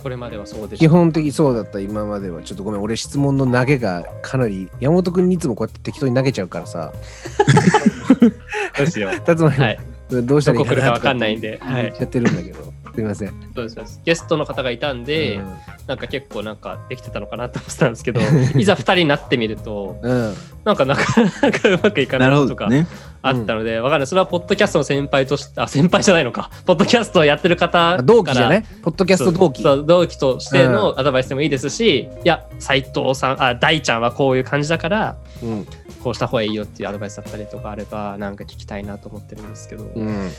[0.02, 0.90] これまではそうで基した。
[0.90, 6.92] 本的にそうだった今まではちょっとごめん俺質問の投げがかなり山本君にいつもこうやって適当に投げちゃうからさ
[8.79, 9.20] どうしよう。
[9.26, 9.79] 辰馬はい。
[10.09, 11.59] どうしたらいいかなどこ来るかわかんないんで。
[11.61, 11.96] はい言っ。
[11.96, 14.00] ちゃってるんだけどすいません、そうですそうです。
[14.06, 15.54] ゲストの方がいたんで、うん。
[15.87, 18.20] なんか結構なんかできてたのかなと思ってたんですけど、
[18.56, 20.35] いざ二人になってみると、うん。
[20.64, 21.04] なんかなか
[21.42, 22.87] なかうまくいかなないとがどね。
[23.20, 24.06] あったので、わかんない。
[24.06, 26.50] それはポッドキャストの先輩として、あ、先輩じゃないのか。
[26.64, 28.64] ポッドキャストをやってる方から同期じゃね？
[28.82, 29.62] ポッドキャスト同期。
[29.62, 35.66] 同期としてのアドバイスでもいいですし、いや、斎藤さん、あ、大ちゃんはこういう感じだから、うん。
[36.06, 39.85] こうした方がいいよっていうアドバイスだったりとかあれば、なんか聞きたいなと思ってるんですけど。
[39.94, 40.30] うん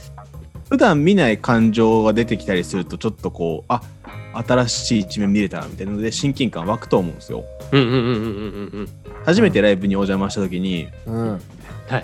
[0.70, 3.82] 普段見ない感情が出てきたりするとちょっとこうあ
[4.34, 7.44] 新しい一面見れたなみたいなので親近感湧くと思うんですよ。
[7.72, 8.14] うんうんうんうんうん
[8.74, 8.90] うん
[9.26, 11.42] 初めてライブにお邪魔した時に、うん。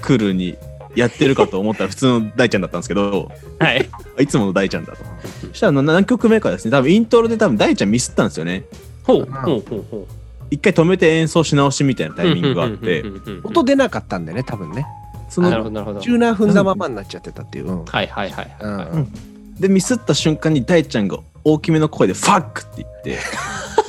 [0.01, 0.57] クールに
[0.95, 3.65] やってるかと思ったら普通の大ちゃんだったんですけどうん。
[3.65, 3.89] はい。
[4.19, 4.99] いつもの大ちゃんだと。
[5.47, 8.65] そしたら何曲目かですね多分イントロで多分大ちゃんミスったんですよね。
[9.03, 10.13] ほうほうほうほう。
[10.49, 13.03] 一回止めて演奏し直しみたいなタイミングがあって。
[13.43, 14.85] 音出なかったんだよね多分ね
[15.33, 15.49] その。
[15.49, 18.87] チューナー踏んだままになっちゃってたっていう、うんはいはいはいはいはい。
[18.87, 19.13] うん
[19.59, 23.19] でミスった瞬間に大ちゃんが大きめの声で「ファック!」って言って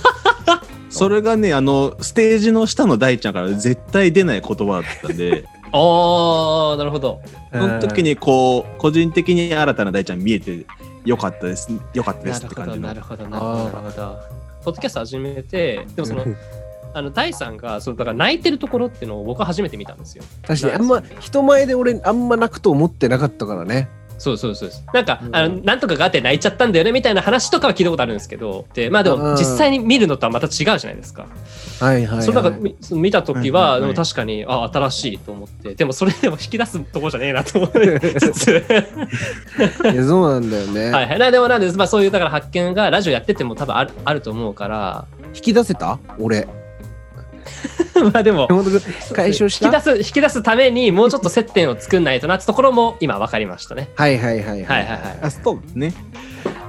[0.91, 7.21] それがねあのステージの下の大ちゃんから絶対出ない言葉だったんで ああ、なるほど。
[7.51, 10.65] その時にこう個人的に新たな大ちゃん見えて
[11.05, 14.17] よかったですよかったですって感じのなるほど、なるほど、なるほど。
[14.65, 16.25] ポッドキャスト始めて、でもその、
[16.95, 20.25] あの、大さんが、その、だから泣いてるところっていうのを僕は初めて見たんですよ。
[20.47, 23.89] 確かにあんま人前で俺あんま泣くと思ってなかったからね。
[24.17, 24.85] そうそうそうです。
[24.95, 25.35] なんか、うん。
[25.35, 29.19] あの、なんとかがあって泣いちゃったんだよねみたいな話とかは聞いたことあるんですけど、で、まあでうん。
[29.19, 31.27] も、実際に見るのとはまた違うじゃないですか。
[31.81, 32.53] はいはい、はい、その
[32.93, 41.19] 見た時は、はいはい確かに、あ、新しいと思って、でもそれでも引き出すところじゃねえなと思ってつついやそうなんだよね、はいはい。
[41.19, 45.99] なでもなんで、まあそういうだから発見がラジオやってても多分あるあると思うから、引き出せた？
[46.21, 46.47] 俺
[48.13, 48.49] まあでも、
[49.13, 49.67] 解消した？
[49.67, 53.91] 引き出す、引き出すためにもうちょっと接点を作んないとなってところも今分かりましたね。
[53.95, 55.19] はいはいはいはいはいはい。
[55.23, 55.95] あそうですね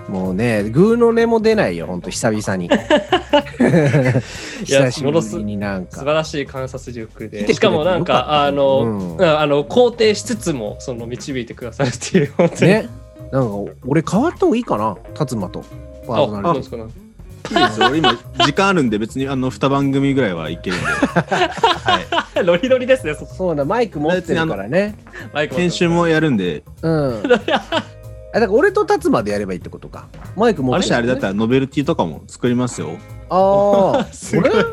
[0.07, 2.69] もうねグーの音も出ないよほんと久々に
[4.63, 7.51] 久しぶりになんか素晴らしい観察力で。
[7.53, 12.71] しかもなんよかあの、うんうんあの、肯定しつつも、その導いてくださるっていう、本当に。
[12.71, 12.89] ね
[13.31, 15.63] なんか俺変わった方がいいかな達馬と
[16.07, 16.83] あ、ナリティどうですかね。
[17.49, 17.88] いいですよ。
[17.88, 18.13] 俺今
[18.45, 24.95] 時間あるんで別にあの2番組ぐらいはいけるんで、はい、 ノリノリですね、そそうだマイク持ってるからね。
[25.34, 26.63] マイク持ってます編集もやるんで。
[26.81, 27.23] うん。
[28.36, 30.08] あだから俺と達馬でやればいいってことか。
[30.36, 32.97] マイク持ってるもしあれだったらノベルティとかも作りますよ。
[33.29, 34.49] ああすごい。
[34.49, 34.65] 俺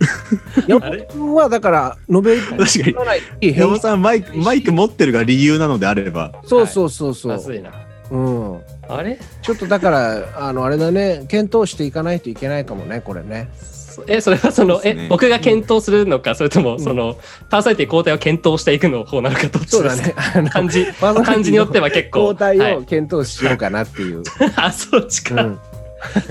[0.66, 3.20] 山本君はだからノベルティ確かに作らない。
[3.42, 6.32] 山本さんマイクマイク持ってるが理由なのであれば。
[6.46, 7.70] そうそうそうそう、まずいな。
[8.10, 8.60] うん
[8.96, 9.18] あれ？
[9.42, 11.24] ちょっとだからあのあれだね。
[11.28, 13.48] 検討していかないといけないかもねこれね。
[13.90, 14.96] そえ、それはその、ね。
[15.04, 17.16] え、僕が検討するのか、それとも、その、
[17.50, 20.28] パーソナリティ交代を検討していくの方なのか、どっちそうだですかね。
[20.36, 20.86] あの感じ、
[21.24, 22.20] 感じによっては結構。
[22.20, 22.76] 交代はい。
[22.76, 24.22] を検討しようかなっていう、
[24.54, 25.42] あ、そっちか。
[25.42, 25.58] うん。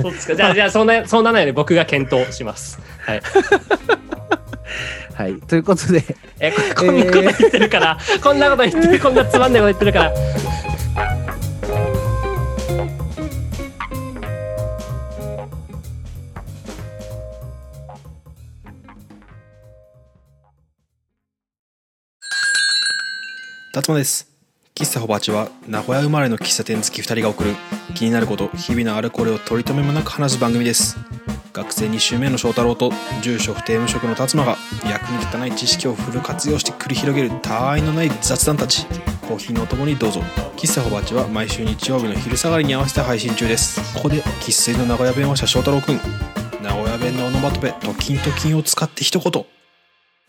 [0.01, 0.35] そっちか。
[0.35, 2.79] じゃあ、 じゃあ、そんな、そんなのより僕が検討します。
[3.05, 3.21] はい。
[5.15, 5.33] はい。
[5.41, 6.03] ということで。
[6.39, 10.68] え、ここんなこと言ってるから、 こんなこと言ってる、こんなつまんないこと言ってるから。
[23.71, 24.27] 達馬です。
[24.73, 27.53] 喫茶ホバチは名古屋生まれの喫茶店好き2人が送る
[27.93, 30.97] 気になること日々のあれこれを取り留めもなく話す番組です。
[31.53, 34.57] 学生2週目の翔太郎と住所不定無職の達馬が
[34.89, 38.87] 役に立たない知識をフル活用して繰り広げる他愛のない雑談たち。
[39.27, 40.21] コーヒーのお供にどうぞ。
[40.57, 43.93] 喫茶ホバチは毎週日曜日の昼下がりに合わせて配信中です。
[43.93, 45.99] ここで生粋の名古屋弁をした翔太郎くん。
[46.63, 49.45] 名古屋弁のオノマトペとキンとキンを使って一言。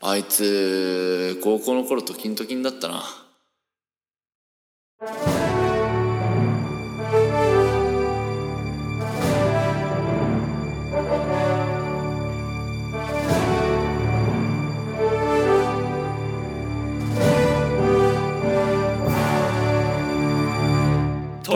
[0.03, 3.01] あいつ高校の頃とキントキンだったな。
[5.01, 5.07] ト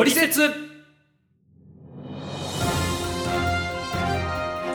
[0.03, 0.49] リセツ。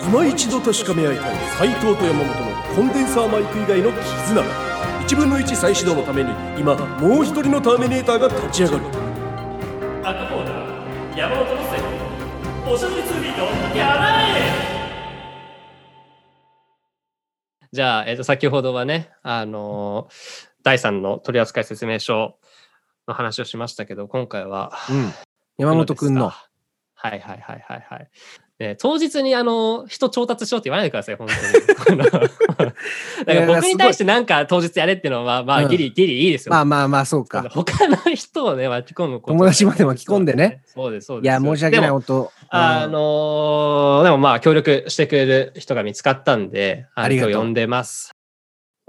[0.06, 4.69] 今一度確かめ合いたい斎藤と山本のコンデンサーマイク以外の絆
[5.11, 8.85] 1分の1再始動のために今もう一人のターミネーターが立ち上がる
[10.05, 13.35] 赤コーナー山本おしゃべりツービー
[13.73, 14.70] トやらえ
[17.73, 22.37] じゃあ、えっ、と、先ほどはね、あのー第3の取扱説明書
[23.09, 25.12] の話をしましたけど、今回は、うん。
[25.57, 26.29] 山本くんの。
[26.94, 28.11] はいはいはいはいはい。
[28.61, 31.29] ね、当日にあの人調達しようって言わないでください、本
[31.87, 31.99] 当に。
[32.05, 32.23] だ か
[33.27, 36.51] ら僕に対してなんか当日やれっていうのは、まあ、うんギリギリいいですよ。
[36.51, 37.49] まあまあまあ、そうか。
[37.49, 39.33] 他の人をね、巻き込むこと。
[39.33, 40.61] 友達まで巻き込んでね。
[40.66, 41.33] そうです、そうです。
[41.33, 42.33] いや、申し訳ない、本当。
[42.51, 48.11] あのーでもまあ、協力してくれる人が見つかったんで、ありがとう呼んでます。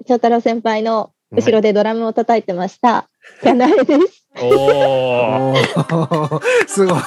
[0.05, 3.07] 翔太郎先輩の後ろでドラムを叩いてました。
[3.41, 4.20] やなえです。
[4.37, 5.53] おー。
[5.53, 7.01] おーすごい。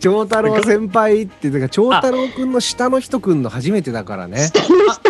[0.00, 4.50] 長太郎先輩って、だから長太郎くんの下の人くんの初めてだからね。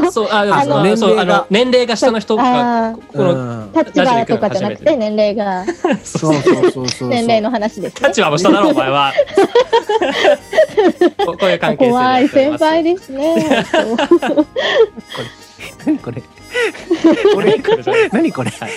[0.03, 3.37] あそう、あ、あのそう年齢があの年齢が下の人が、この、う
[3.69, 5.65] ん立場とかじゃなくて年齢が、
[6.05, 7.09] そうそうそうそう。
[7.09, 8.09] 年齢の話ですね。
[8.09, 9.13] 立場も下だろ、お前は。
[11.25, 12.95] こ こういう関係性で怖い先輩で。
[12.95, 13.67] ですね。
[15.87, 16.23] 何これ
[17.35, 17.63] これ
[18.13, 18.51] 何これ？
[18.51, 18.71] はい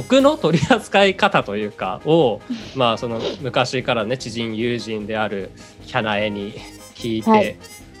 [0.00, 2.40] 僕の取り扱い方というかを、
[2.74, 5.50] まあ、その昔からね知人友人である
[5.86, 6.54] キャナエに
[6.94, 7.56] 聞いて、はい。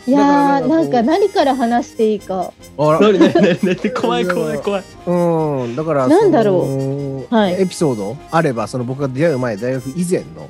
[0.06, 2.54] いやー、なんか何から話していいか。
[2.78, 3.00] あら。
[3.00, 3.58] 何 何何？
[3.62, 4.82] 何 怖い怖い怖い。
[5.06, 7.20] うん、だからなんだろう。
[7.20, 7.60] うはい。
[7.60, 8.16] エピソード？
[8.30, 10.48] あればその僕が出会う前大学以前の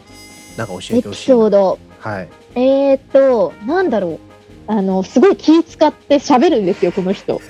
[0.57, 1.79] なんか教えエピてほしいソード。
[1.99, 2.29] はい。
[2.55, 4.19] えーっと、なんだろう。
[4.69, 7.41] あの、すごい気使って喋るんですよ、この人。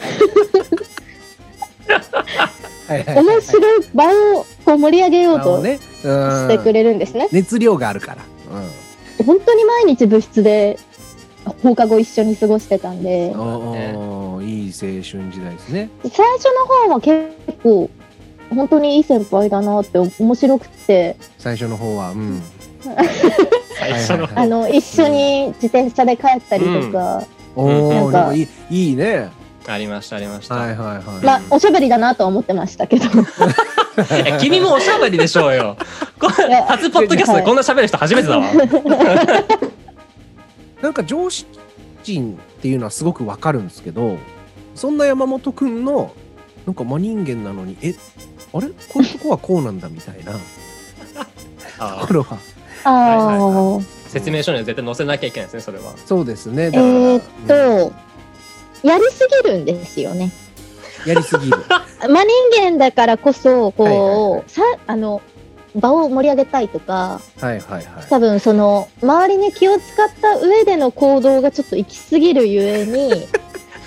[2.90, 4.05] 面白い場
[4.38, 7.29] をこう盛り上げようとしてくれるんですね。
[7.33, 8.18] 熱量があるから。
[9.24, 10.79] 本当に毎日部室で
[11.62, 13.26] 放課後一緒に過ごしてたんで。
[13.29, 13.35] いい青
[14.42, 15.90] 春時代ですね。
[16.03, 17.90] 最初の方は結構、
[18.55, 22.42] 本当にいい先輩だなって面白くて、最初の方はうん。
[24.35, 27.24] あの、一緒に自転車で帰ったりとか、
[27.57, 27.79] おなん。
[27.79, 29.29] かおなんかいいいいね
[29.66, 31.25] ありましたありました、はいはいはい。
[31.25, 33.09] まあ、おしゃべりだなとは思ってましたけど、 い
[34.27, 35.77] や君もおしゃべりでしょうよ。
[36.68, 38.46] 初ポッドキャストでこんなしゃべる人初めてだわ。
[40.83, 41.46] なんか上司
[42.03, 44.16] 人っていうのはすごくわかるんですけど
[44.75, 46.12] そんな山本くんの
[46.66, 47.94] なんか真人間なのにえ
[48.55, 48.68] あれ？
[48.68, 50.33] こういうとこはこうなんだみたいな。
[51.79, 52.38] あところは。
[52.85, 55.92] あはいー、説明書には絶対載せなきゃいけないですねそれは。
[56.07, 56.70] そうですね。
[56.73, 57.46] えーっうん。
[57.90, 57.92] と、
[58.83, 60.31] やりすぎるんですよね。
[61.07, 61.59] やりすぎる。
[62.01, 64.45] 真人間だからこそ、こう、はいはいはい。
[64.47, 65.23] さ、あの、
[65.77, 68.07] 場を盛り上げたいとか、はいはいはい。
[68.09, 73.29] 多分その周りに気を使った上での行動がちょっと行き過ぎるゆえに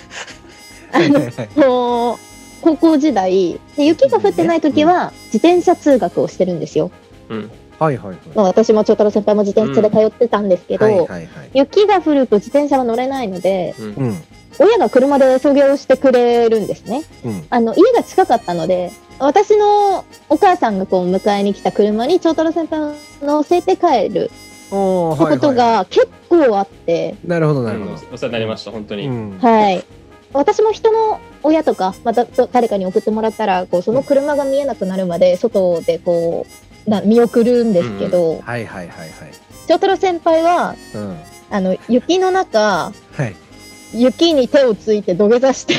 [0.92, 1.20] あの
[1.56, 2.18] もう
[2.62, 6.90] 高校時代で雪が降ってない時は自転車通学をしてるんですよ、
[7.28, 7.50] うん。
[7.78, 8.18] はいはいはい。
[8.34, 11.26] まあ、私も長太郎先輩も自転車で通ってたんですけど、はいはいはい。
[11.52, 13.86] 雪が降ると自転車は乗れないのでうん。
[13.86, 14.22] うん
[14.58, 17.02] 親が車で送迎をしてくれるんですね。
[17.24, 17.46] うん。
[17.50, 25.38] あの家が近かったので私のお母さんがこう迎えに来た車に長太郎先輩を乗せて帰るってことはい。
[25.38, 29.38] はが結構あって、いなるほどなるほうんお世話になりました本当に、どうん。
[29.38, 29.84] はい。
[30.32, 36.46] 私も人の親とか、また誰かに送ってもらったら、こうその車が見えなくなるまで、外でこ
[36.86, 39.10] う、な見送るんですけど、はいはいはいはい。
[39.68, 41.18] 長太郎先輩は、うん。
[41.50, 43.36] あの、雪の中、はい
[43.94, 45.74] 雪に手をついて土下座して、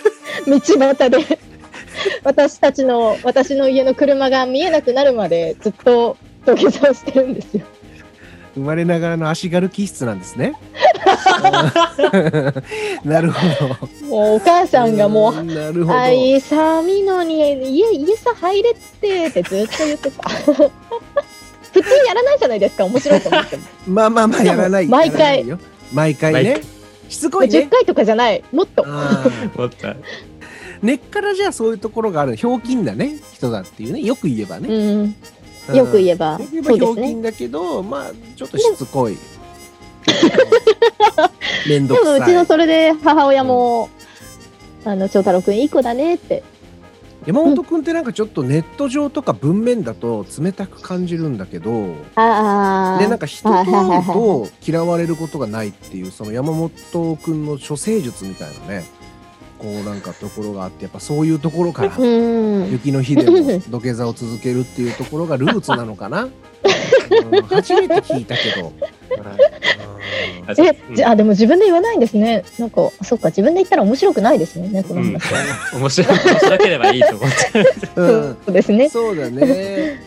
[0.46, 1.38] 道端で、
[2.24, 6.16] 私たちの、私の家の車が見えなくなるまで、ずっと
[6.46, 7.62] 土下座をしてるんですよ。
[8.54, 10.54] 生まれながらの足軽気質なんですね。
[13.04, 14.06] なるほど。
[14.06, 15.98] もうお母さんがもう、んなるほど。
[15.98, 20.28] あい寒いのに家家さ入れってってずっと言ってた。
[20.28, 23.62] 普通やらないじゃないですか面白いと思っても。
[23.86, 24.86] まあまあまあやらない。
[24.86, 25.44] 毎回。
[25.92, 26.60] 毎回毎ね
[27.10, 27.58] しつこいね。
[27.58, 28.42] 10回とかじゃない。
[28.52, 28.84] もっと。
[28.86, 29.96] あー思った
[30.80, 33.18] 根っからじゃあそういうところがあるひょうきんだね。
[33.34, 34.00] 人だっていうね。
[34.00, 35.76] よく言えばね、うん。
[35.76, 36.38] よく言えば。
[36.40, 36.86] よく言えばひそうですね。
[36.86, 39.18] ょうきんだけどまあちょっとしつこい。
[41.68, 42.20] めんどでくさい。
[42.20, 43.90] もうちのそれで母親も、
[44.84, 46.42] あの長太郎くんいい子だねって
[47.26, 52.98] 山本君ってなんかちょっとネット上とか文面だと冷たく感じるんだけど、ああ。
[52.98, 58.99] でなんか人と会うと嫌われることがないっていうその山本君の処世術みたいなね
[59.60, 62.06] こうなんかところがあってやっぱそういうところからう
[62.66, 62.70] ん。
[62.70, 66.32] 雪の日でも土下座を続けるっていうところがルーツなのかな、うん
[67.48, 68.72] 初めて聞いたけど。
[69.22, 69.36] あ
[70.56, 72.44] え、うんじゃあ、でも自分で言わないんですね。
[72.58, 75.08] なんか、そっか、自分で言ったら面白くないですもんね、このうん。
[75.12, 77.72] 面白い面白ければいいと思ってる。
[77.96, 78.88] うんそうですね。
[78.88, 80.02] そうだね。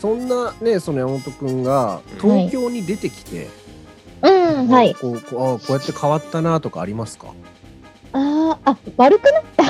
[0.00, 3.48] そんなね、その山本くんが東京に出てきて、
[4.22, 4.94] うん、はい。
[4.94, 7.28] こうこうあこうやって変わったなとかありますか？
[8.14, 9.64] ああ、あ、悪くな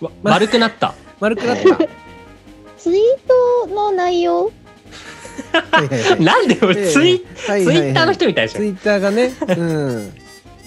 [0.00, 0.94] わ丸くなった。
[1.20, 1.62] 丸くなった。
[2.78, 4.50] ツイートの内容？
[6.18, 9.32] なんで俺ツイツイッターの人みたいでしょツイッターがね。
[9.46, 9.52] う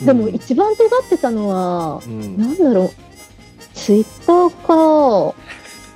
[0.04, 0.06] ん。
[0.06, 2.92] でも一番尖ってたのは、うん、なんだろう。
[3.74, 5.36] ツイッターか。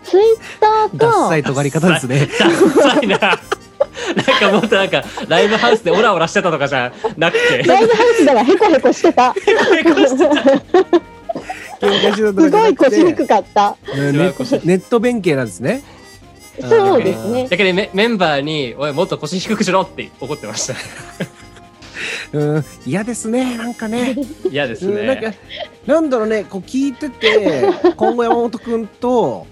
[0.03, 0.25] ツイッ
[0.59, 1.37] ターダッかサ。
[1.37, 2.27] い尖り方ですね。
[2.39, 3.39] ダッサいな。
[4.15, 7.63] なんかもっとなんかライブハウスでオラオラしてたとかじゃなくて。
[7.63, 9.31] ライブハウスではヘコヘコしてた。
[9.31, 9.57] 喧
[9.93, 10.35] 嘩してた
[12.33, 13.77] とすごいかじゃなくて腰低かった。
[13.95, 14.27] ねネネ
[14.75, 15.83] ット弁慶なんですね。
[16.61, 17.47] そうですね。
[17.49, 20.75] だけどメメンバーに「おいもっと腰低くしろ」って怒ってました
[22.33, 24.15] うん、嫌ですね、なんかね。
[24.49, 25.37] 嫌ですうんなんかね
[25.85, 29.45] なんだろうねこう聞いてて 今後山本君と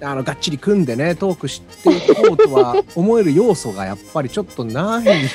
[0.00, 5.28] あのがっちり組んでねトークしていこうとは思える要素がやっぱりちょっとない。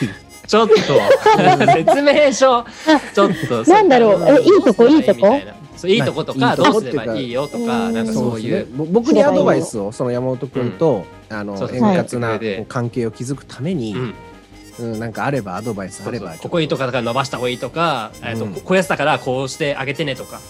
[0.47, 0.74] ちょっと。
[1.74, 2.66] 説明書。
[3.14, 3.70] ちょっと。
[3.70, 4.26] なんだろう。
[4.28, 5.34] えいいとこいいとこ？
[5.34, 5.55] みたな。
[5.78, 7.93] そういいとことかいいとこどうすればいいよとかうん。
[7.93, 8.59] なんかそういう。
[8.59, 8.66] ね。
[8.74, 11.78] ぼ僕にアドバイスをその山本君と、あのそうそう。
[11.78, 13.99] 円滑な関係を築くために、うん。
[13.99, 20.41] うんなんかあればアドバイスあればここいいとかだから伸ばした方がいいとか、えっとうんここういうやつだからこうしてあげてねとか。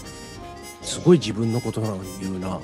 [0.81, 2.59] すごい自分のことなのに言うな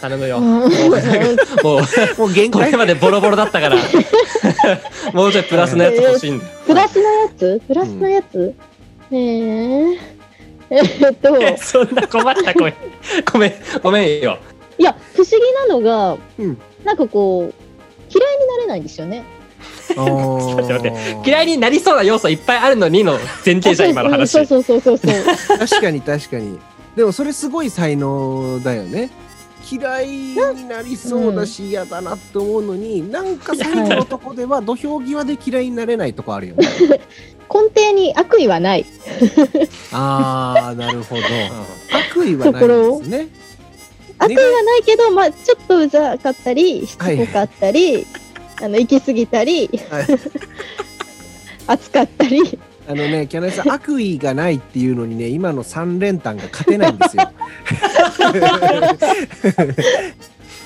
[0.00, 0.44] 頼むよ、うん。
[0.44, 3.76] もうもう限これ界までボロボロだったから。
[5.12, 6.44] もうちょいプラスのやつ欲しいんだ。
[6.44, 7.60] よ、プラスのやつ？
[7.66, 8.54] プラスのやつ、
[9.10, 9.14] え。
[9.16, 9.98] ー、
[10.70, 12.52] えーっと、え そんな困った？
[12.54, 12.74] ごめん。
[13.32, 13.54] ごめん。
[13.82, 14.38] ごめんよ。
[14.78, 15.38] いや、不思議
[15.68, 16.58] なのが、うん。
[16.84, 17.54] なんかこう、
[18.12, 19.24] 嫌いになれないんですよね。
[19.88, 20.92] ちょっと待って。
[21.24, 24.30] 嫌いになりそうな要素いっぱいあるのにの前提じゃん今の話。
[24.30, 25.08] そうそうそうそうそ
[25.54, 25.58] う。
[25.58, 26.58] 確かに確かに。
[26.96, 29.10] でもそれすごい才能だよね
[29.70, 36.66] 嫌いになりそうだし嫌だなって思うのに、なんか最後のとこでは土俵際で嫌いになれないとこあるよね。
[37.52, 38.86] 根底に悪意はない。
[39.92, 41.22] ああなるほど。
[41.92, 43.28] 悪意はないんですね。
[44.18, 48.06] 悪意はないけど、まあ、ちょっとうざかったり、しつこかったり、
[48.62, 50.06] あの、行き過ぎたり、はい。
[51.66, 52.58] 熱かったり。
[52.90, 57.22] あのねキャナイさん悪意がないっていうのにね今の三連単が勝てないんですよ。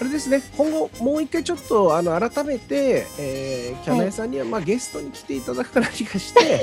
[0.00, 6.40] あれですね今後もう一回ちょっとあの改めて、えー、キャナイさんには、まあ、ゲストに来ていただくか何かして、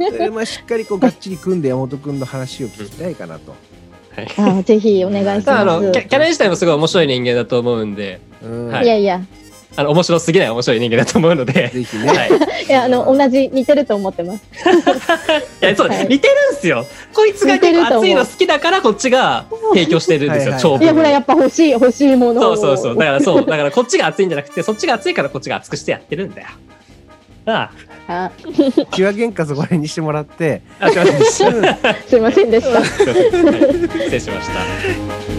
[0.00, 3.54] えーまあ、しっかりこうがっちり組んで山本君の話を聞きたいかなと。
[4.36, 5.84] ああぜひお願いしあます。
[5.86, 8.20] のキャキャラ自体もすごい面白い人間だと思うんで。
[8.42, 8.68] うん。
[8.68, 8.84] はい。
[8.84, 9.20] いやいや、
[9.74, 12.30] あの面白すぎない面白い人間だと思うので、ぜひね、はい、
[12.68, 14.44] いや、あの、同じ、似てると思ってます。
[15.62, 16.06] いやそうはい。
[16.08, 16.86] 似てるんすよ。
[17.14, 20.52] こいつが結構熱いの好きだからこっちが提供してるんですよ。
[20.54, 22.56] はいはい長いや、ほら、や文っぱ欲しい、欲しいものを。
[22.56, 22.96] そうそうそう。
[22.96, 23.46] だからそう。
[23.46, 26.48] だからこっちが熱いんじゃなくてそっちが熱いからこっちが熱くしてやってるんだよ。
[27.46, 27.70] あ
[28.08, 28.30] あ。
[28.90, 31.64] 気話喧嘩そこら辺にしてもらって、ああすいませんでしたうん。
[32.08, 32.84] すいませんでした。
[32.84, 33.46] すいません。
[33.46, 33.60] はい。
[33.62, 35.31] 失礼しました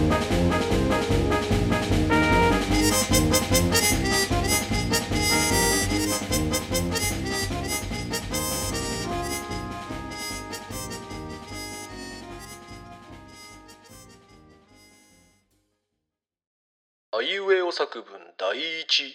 [17.24, 19.14] いうえお作文第一。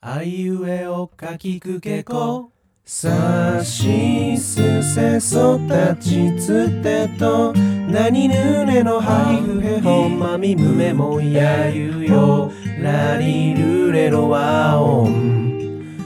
[0.00, 2.52] あいうえおかきくけこ。
[2.84, 7.52] さしすせそたちつてと。
[7.52, 12.52] なにぬねのはいふへほまみむめもやゆよ。
[12.80, 15.98] らりるれろわおん。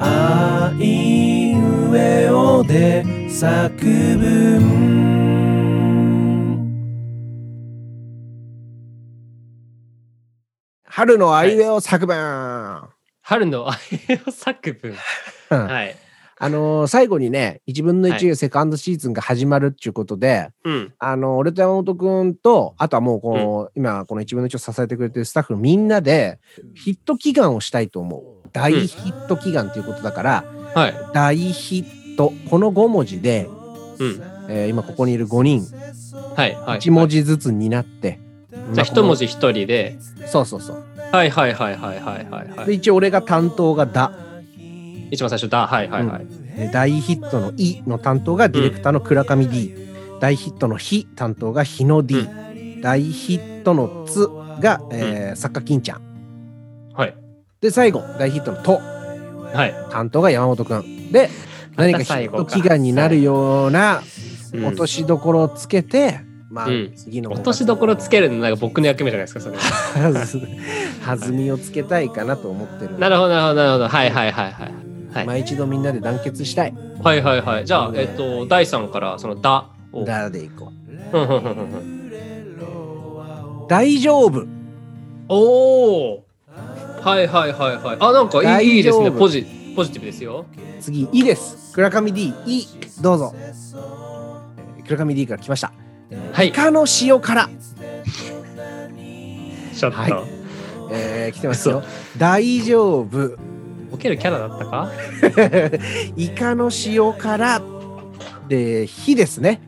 [0.00, 5.25] あいうえおで作文。
[10.96, 11.58] 春のあい。
[11.58, 12.16] うえお作文、
[13.20, 13.78] 春のあいう
[14.08, 14.94] えお作文
[15.50, 15.66] うん。
[15.66, 15.94] はい。
[16.38, 20.94] あのー最後にね1分のは1セカンドシーズンが始まるっていうことで、うん。
[20.98, 26.40] あの俺と山本君とあとはもうこの、今この1分の1を支えてくれてるスタッフのみんなで
[26.74, 28.48] ヒット祈願をしたいと思う。
[28.54, 30.44] 大ヒット祈願ということだから、
[30.74, 30.94] はい。
[31.12, 31.84] 大ヒ
[32.14, 33.50] ットこの5文字で、
[33.98, 34.22] うん。
[34.48, 35.60] えー今ここにいる5人。
[36.34, 38.18] はいはい1文字ずつになって、
[38.72, 39.98] じゃあ一文字一人で。
[40.26, 42.66] そうそうそうはいはいはいはいはいはいはい。
[42.66, 44.12] で一応俺が担当が「だ
[45.10, 45.66] 一番最初だ。
[45.66, 46.26] はいはいはい。」
[46.56, 49.74] で大ヒットの「い」の担当がディレクターの倉上 D、
[50.20, 52.26] 大ヒットの「ひ」担当が日野 D、
[52.82, 54.28] 大ヒットの「つ」
[54.60, 56.00] が、えー作家金ちゃん
[56.94, 57.14] はい。
[57.60, 58.80] で最後大ヒットの「と
[59.52, 61.30] はい。」担当が山本くんで
[61.76, 64.02] 何かヒット祈願になるような
[64.52, 66.20] うん落としどころをつけて、
[66.56, 69.58] まあ、うん次の落としどころつけるのなんか僕の役目じゃないですか、それ。
[71.04, 73.88] 弾みをつけたいかなと思ってるなるほどなるほどなるほど。
[73.88, 74.72] はいはいはいはい。
[75.12, 77.66] はい、まあ一度みんなで団結したいはいはいはい。
[77.66, 80.04] じゃあ、えっと、第3からそのだを。
[80.04, 80.76] だでいこう
[83.68, 84.46] 大丈夫
[85.28, 86.24] おお
[87.02, 87.96] はいはいはいはい。
[88.00, 89.10] あ、なんかいいいいですね。
[89.10, 89.46] ポジ
[89.76, 90.46] ポジティブですよ。
[90.80, 92.66] 次「い」です倉上 D「い」
[93.02, 95.72] どうぞえー倉上 D から来ました
[96.32, 96.52] はいイ。
[96.52, 97.48] カの塩辛、
[99.76, 100.12] ちょっと、はい
[100.92, 101.82] えー来てますよ
[102.16, 103.36] 大丈夫
[103.90, 104.92] ボケるキャラだったか？
[106.16, 107.60] イカの塩辛
[108.48, 109.60] で「火」ですね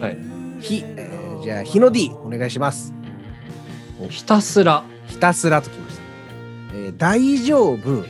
[0.00, 0.18] はい。
[0.60, 2.92] 「火」えーじゃあ「日の D」お願いします
[4.10, 4.82] ひたすら。
[5.06, 6.02] ひたすらときました。
[6.74, 8.04] えー大丈夫。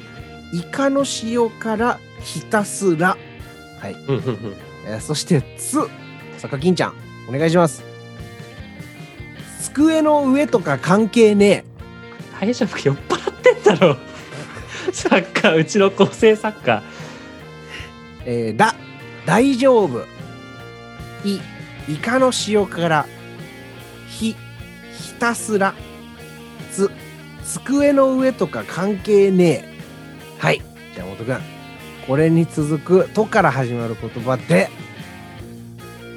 [0.55, 3.17] イカの塩辛ひたすら。
[3.81, 3.93] はい。
[4.09, 4.39] うんうんうん
[4.87, 5.79] えーそして、つ。
[6.39, 6.95] 坂金ちゃん、
[7.29, 7.83] お願いします。
[9.61, 11.65] 机の上とか関係ね
[12.41, 12.81] 大丈夫か？
[12.85, 13.97] 酔っ払ってんだろ。
[14.93, 16.83] サッカー、うちの構成作家。
[18.25, 18.49] え。
[18.49, 18.75] えーだ。
[19.27, 20.01] 大丈夫。
[21.25, 21.41] い。
[21.89, 23.07] イカの塩辛。
[24.09, 24.35] ひ。
[24.99, 25.75] ひたすら。
[26.73, 26.91] つ。
[27.45, 29.69] 机の上とか関係ねえ。
[30.39, 30.63] はい。
[30.95, 31.41] じゃあ、元くん。
[32.07, 34.71] これに続く「と」から始まる言葉で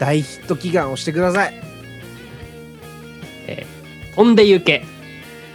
[0.02, 1.72] 大ヒット祈願をしてください
[4.16, 4.84] 飛んで行け。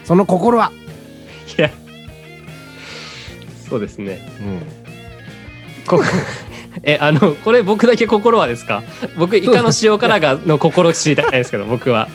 [0.05, 0.72] その心は？
[1.59, 1.70] いや。
[3.68, 4.26] そうですね。
[4.40, 4.62] うん
[5.86, 6.03] こ
[6.82, 8.82] え、あの、これ僕だけ心はですか？
[9.16, 12.09] 僕、イカの塩辛がの心知りたいですけど、僕は。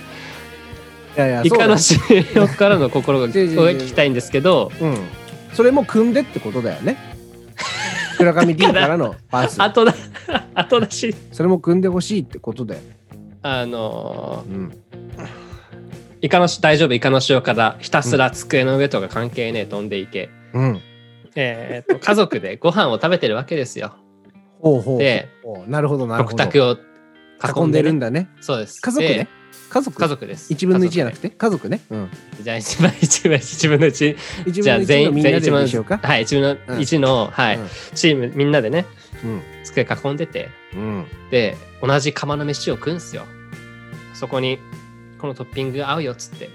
[1.16, 4.98] いやいやイカのそ塩辛の心が聞きたいんですけど、う,、うん、
[5.54, 7.11] それも組んでってことだよね
[8.22, 9.94] 村上 D からの パス後だ、
[10.56, 11.16] 後出し。
[11.32, 12.82] それも組んでほしいってことだよ、
[13.42, 15.26] あのうん、ー、
[16.22, 20.30] イカのし大丈夫、イカの塩辛、ひたすら机の上とか関係ねえ、飛んでいけ。
[20.54, 20.82] うん、
[21.36, 23.96] えー、と家族でご飯を食べてるわけですよ。
[24.60, 25.28] ほうほうで
[25.68, 26.78] なるほどなるほど食卓を
[27.64, 28.08] 囲んでるんだ。
[28.08, 28.80] だねそうです。
[28.82, 29.28] 家族ねで
[29.70, 30.00] 家族？
[30.00, 30.54] 家族です。
[30.54, 31.30] 1分の1じゃなくて？
[31.30, 32.10] て家族ね、うん、
[32.42, 33.68] じゃあ一番一分一。
[33.68, 34.06] 分の一。
[34.46, 37.70] 1じゃあ1全員のみんなで全員はい一分の一の、はい、うん。
[37.96, 38.86] チームみんなでね
[39.24, 39.42] うん。
[39.64, 40.50] 机囲んでて。
[40.74, 41.06] うん。
[41.30, 43.26] で同じ釜の飯を食うんすよ。
[44.14, 44.60] そこに
[45.20, 46.50] このトッピング合うよっつって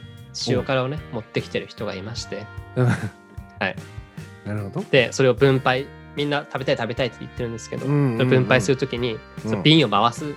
[0.47, 2.47] 塩辛をね持ってきてる人がいまして。
[2.77, 4.85] なるほど。
[4.91, 5.87] でそれを分配
[6.17, 9.21] みんな食べたい食べたいって言ってるんですけど、分配するときに、うん。
[9.43, 10.35] その瓶を回す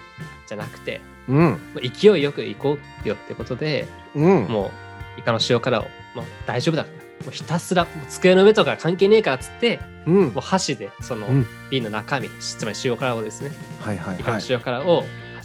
[0.47, 0.99] じゃなくて
[1.29, 1.59] うん。
[1.75, 4.47] 勢いよく行こうよってことでうん。
[4.47, 4.71] も
[5.17, 5.83] うイカの塩辛を
[6.15, 7.25] もう大丈夫だから。
[7.25, 10.15] もうひたすら机の上とか関係ねえからっつってうん。
[10.29, 11.45] もう箸でそのうん。
[11.69, 13.51] 瓶の中身、つまり塩辛をですね。
[13.81, 15.03] はいはいイカのはい塩辛を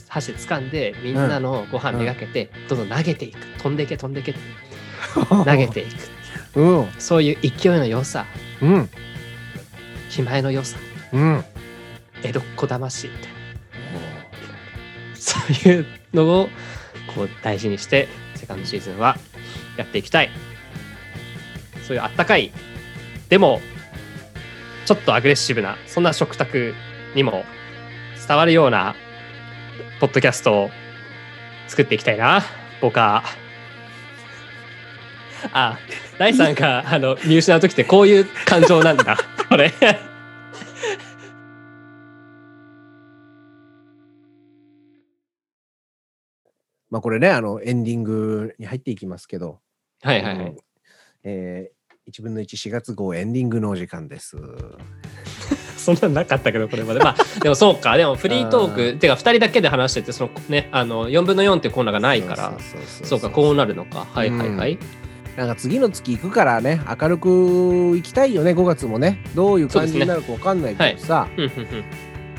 [0.08, 3.38] 箸で掴んでみんなのご飯めがけてどんどん投げていく。
[3.58, 4.34] 飛んでいけ飛んでいけ
[5.28, 5.86] 投げてい
[6.54, 6.60] く。
[6.60, 6.88] うん。
[6.98, 8.26] そういう勢いの良さ。
[8.62, 8.88] うん。
[10.10, 10.78] 気前の良さ。
[11.12, 11.44] うん。
[12.22, 13.33] 江戸っ子魂みたいな
[15.24, 16.48] そういうのを
[17.14, 19.16] こう大事にしてセカンドシーズンは
[19.78, 20.30] やっていきたい。
[21.86, 22.52] そういうあったかい。
[23.30, 23.62] でも
[24.84, 26.74] ちょっとアグレッシブなそんな食卓
[27.14, 27.44] にも
[28.28, 28.94] 伝わるような
[29.98, 30.70] ポッドキャストを
[31.68, 32.42] 作っていきたいな。
[32.82, 33.24] 僕は。
[35.52, 35.78] あ
[36.18, 39.16] 第3があの見失う時ってこういう感情なんだ。
[39.48, 39.72] これ。
[46.90, 49.60] まあこれねあのエンディングに入っていきますけど
[50.02, 50.56] はいはいはい
[51.24, 54.36] えー、1分の14月号エンディングのお時間です。
[55.76, 57.00] そんなんなかったけど、これまで。
[57.00, 57.96] まあ、でもそうか。
[57.96, 62.58] でもフリートー あク、てか2人だけで話してて、そのね、あの、4分の4っていうコーナーがないから、
[63.02, 64.06] そうか、こうなるのか。
[64.10, 64.78] はいはいはい。
[65.36, 67.28] なんか次の月行くからね明るく
[67.96, 71.28] 行きたいよね5月もねどういう感じになるか分かんないけどさ、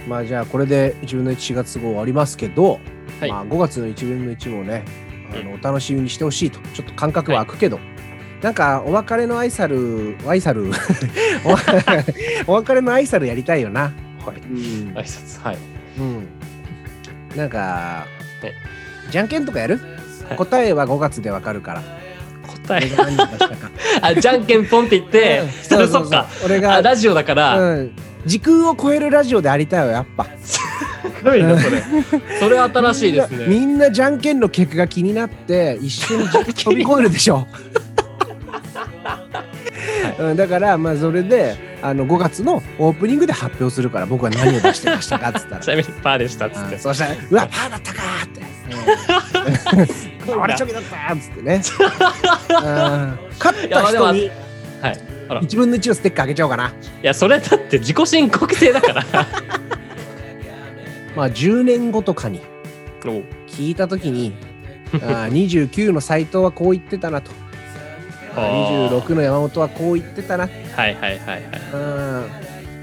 [0.08, 2.80] まあじゃあこれで1分の14月号終わりますけど、
[3.20, 3.30] はい。
[3.30, 4.84] まあ、5月の1分の1もね
[5.34, 6.60] あうのお楽しみにしてほしいと。
[6.74, 7.80] ちょっと感覚は空くけど、
[8.42, 10.72] なんかお別れの愛さる愛さる
[12.48, 13.94] おお別れの愛さるやりたいよな。
[14.26, 14.38] はい。
[14.38, 14.94] うん。
[14.96, 15.42] 挨拶。
[15.42, 15.58] はい。
[15.98, 16.28] うん、
[17.36, 18.06] なんか、
[18.44, 18.54] ね
[19.10, 19.80] じゃんけんとかやる？
[20.36, 21.84] 答えは5月でわかるから。
[22.68, 22.90] 答え。
[24.02, 25.50] あじゃんけんポンって言って、うん。
[25.52, 26.28] それそっか。
[26.44, 27.92] 俺があラジオだから、うん、
[28.26, 30.26] 時空を超えるラジオでありたいよやっぱ。
[30.44, 30.60] す
[31.24, 31.84] ごいなそれ。
[32.40, 33.46] それ新しいですね。
[33.48, 37.48] みんなじゃんけんの結果が気になって一緒に飛び越えるでしょ、
[40.20, 45.62] うん、だからまあそれであの5月のオープニングで発表するから僕は何を出してましたかっつったら。
[45.64, 46.76] ちなみにパーでしたっつって。
[46.76, 48.42] うんそうしたら「うわパーだったか!」って
[50.32, 51.62] 「うん、俺チョキだった!」っつってね、
[52.50, 54.32] うん、勝った人に
[54.82, 56.74] はい1分の1のステッカーあげちゃおうかな。
[57.02, 59.06] やそれだって自己申告制だから。
[61.16, 62.42] まあ10年後とかに
[63.06, 64.34] お聞いた時に
[64.94, 67.32] あー29の斎藤はこう言ってたなと。
[68.36, 68.90] あー。
[68.90, 70.44] 26の山本はこう言ってたな。
[70.48, 71.42] はいはいはいはい。
[71.74, 71.78] う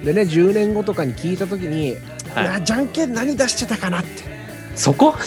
[0.00, 1.96] んでね10年後とかに聞いた時に、
[2.34, 2.48] はい。
[2.56, 4.32] あじゃんけん何出してたかなって。
[4.74, 5.14] そこ？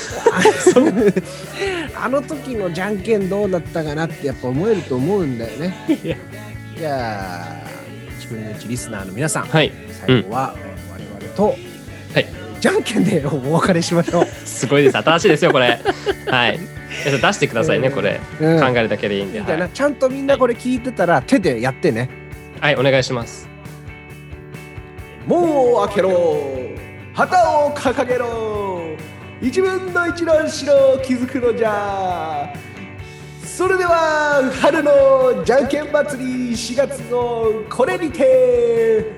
[1.96, 5.76] あの時のじゃんけんどうだったかなってやっぱ思えると思うんだよね。
[6.04, 6.18] いや
[6.78, 7.46] じゃあ
[8.20, 9.72] 1分の1リスナーの皆さんはい。
[9.92, 10.56] 最後は
[10.92, 11.56] 我々と、は
[12.20, 12.26] い。
[12.60, 14.98] じゃんけんでお別れしましょう、すごいです。
[14.98, 15.80] 新しいですよこれ。
[16.28, 16.60] はい。
[17.06, 18.20] え出してくださいねこれ。
[18.40, 18.60] うん。
[18.60, 22.10] 考えるだけでいいんで、はい、ちゃんとみんなこれ聞いてたら手でやってね。
[22.60, 23.48] はい、お願いします。
[25.26, 26.66] 門を開けろ。
[27.14, 28.96] 旗を掲げろ。
[29.42, 32.54] 一分の一の城を築くのじゃ
[33.56, 39.14] それでは春のじゃんけん祭り4月のこれにて。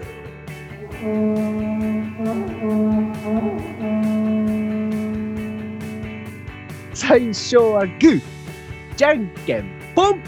[6.93, 8.21] 最初はグー。
[8.95, 9.65] じゃんけん
[9.95, 10.21] ポン。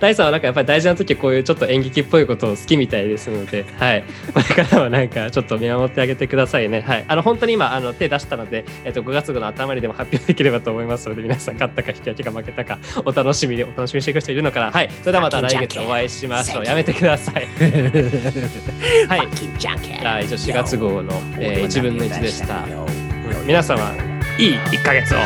[0.00, 6.80] 大さんはなんかやっぱり大事な時こういうちょっと演劇っぽいことを好きみたいですので、はい、 これからはなんかちょっと見守ってあげてくださいね。
[6.80, 14.70] はい、あの本当に今あの手出したので、えっと5月号の頭にでも発表できればと思いますので、皆さん勝ったか引き分けか負けたかお楽しみでお楽しみにしていく人いるのかな。
[14.70, 16.64] はい、それではまた来月お会いしましょう。
[16.64, 17.46] やめてください。
[19.08, 19.28] はい、
[19.58, 19.70] じゃ
[20.14, 22.64] あ一応4月号の、えー、1分の1でした。
[22.64, 23.06] うん
[23.46, 23.92] 皆様
[24.38, 25.18] いい1ヶ月を。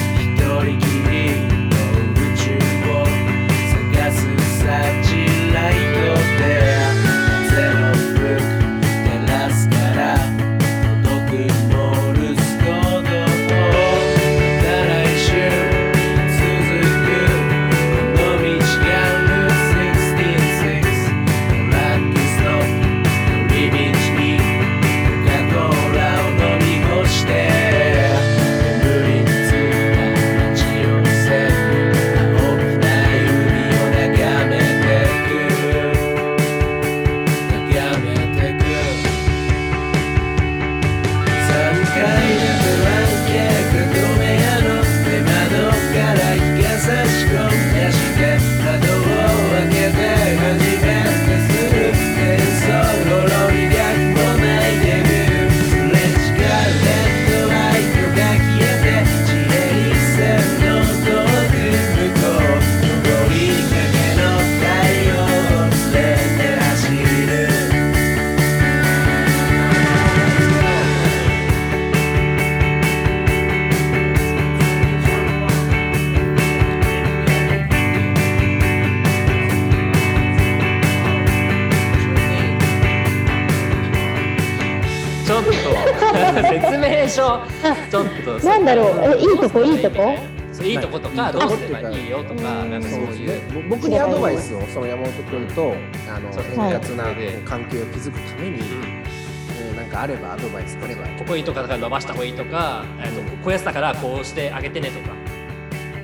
[97.75, 99.77] 係を築くために、うん。
[99.77, 105.15] なんかあればアドバイスくればここいいとかだから伸ばした方がいいとか、えっとこういうやつだからこうしてあげてねとか。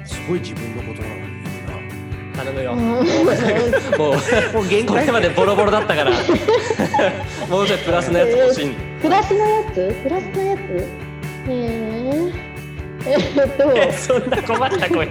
[0.05, 1.51] すごい自分のことなのに言
[2.33, 2.73] う頼むよ。
[2.73, 2.79] うん。
[2.79, 3.05] もうな
[4.53, 6.11] もう限これまでボロボロだったから。
[7.49, 8.67] もうちょいプラスのやつ欲しい。
[8.67, 9.95] んプラスのやつ？
[10.03, 10.61] プラスのやつ？
[10.61, 12.33] へえ
[13.07, 13.73] えっと。
[13.77, 15.09] え そんな困った声。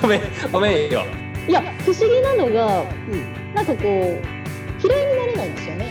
[0.00, 0.20] ごめん
[0.52, 1.04] ごめんよ。
[1.46, 2.84] いや不思議なのが、
[3.54, 5.13] なんかこう嫌いに
[5.54, 5.86] んですよね。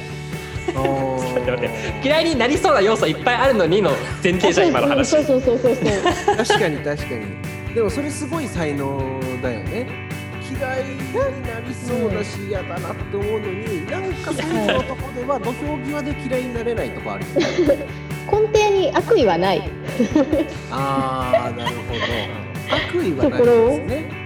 [2.03, 3.91] 嫌いになりそうな要素いっぱいあるのにの
[4.24, 5.09] 前提じゃん今の話。
[5.09, 6.38] そうそうそうそうそう。
[6.38, 7.74] 確かに確かに。
[7.76, 9.88] でもそれすごい才能だよね。
[10.49, 17.32] 嫌いになりそうだし嫌だなって思うのになんかそういうとこでは土俵際で嫌いになれないとこあるよ
[17.76, 17.86] ね。
[18.32, 19.64] 根底に悪意はない。
[20.72, 22.43] ああなるほど。
[22.76, 24.24] 悪意はないですね。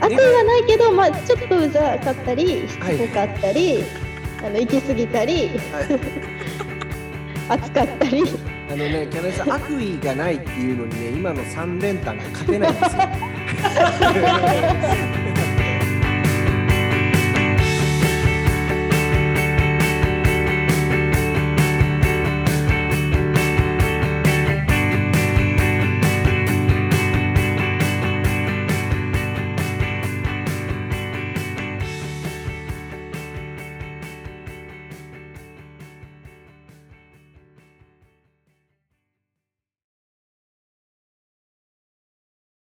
[0.00, 3.84] 悪意はないけど、まあ、ちょっとうざかったりしはいつこかったり、
[4.44, 5.50] あの行き過ぎたり
[7.48, 8.22] 熱かったり
[8.68, 13.02] あのね、キャナさん、悪意がないっていうのにね、今の3連単が勝てないんですよ。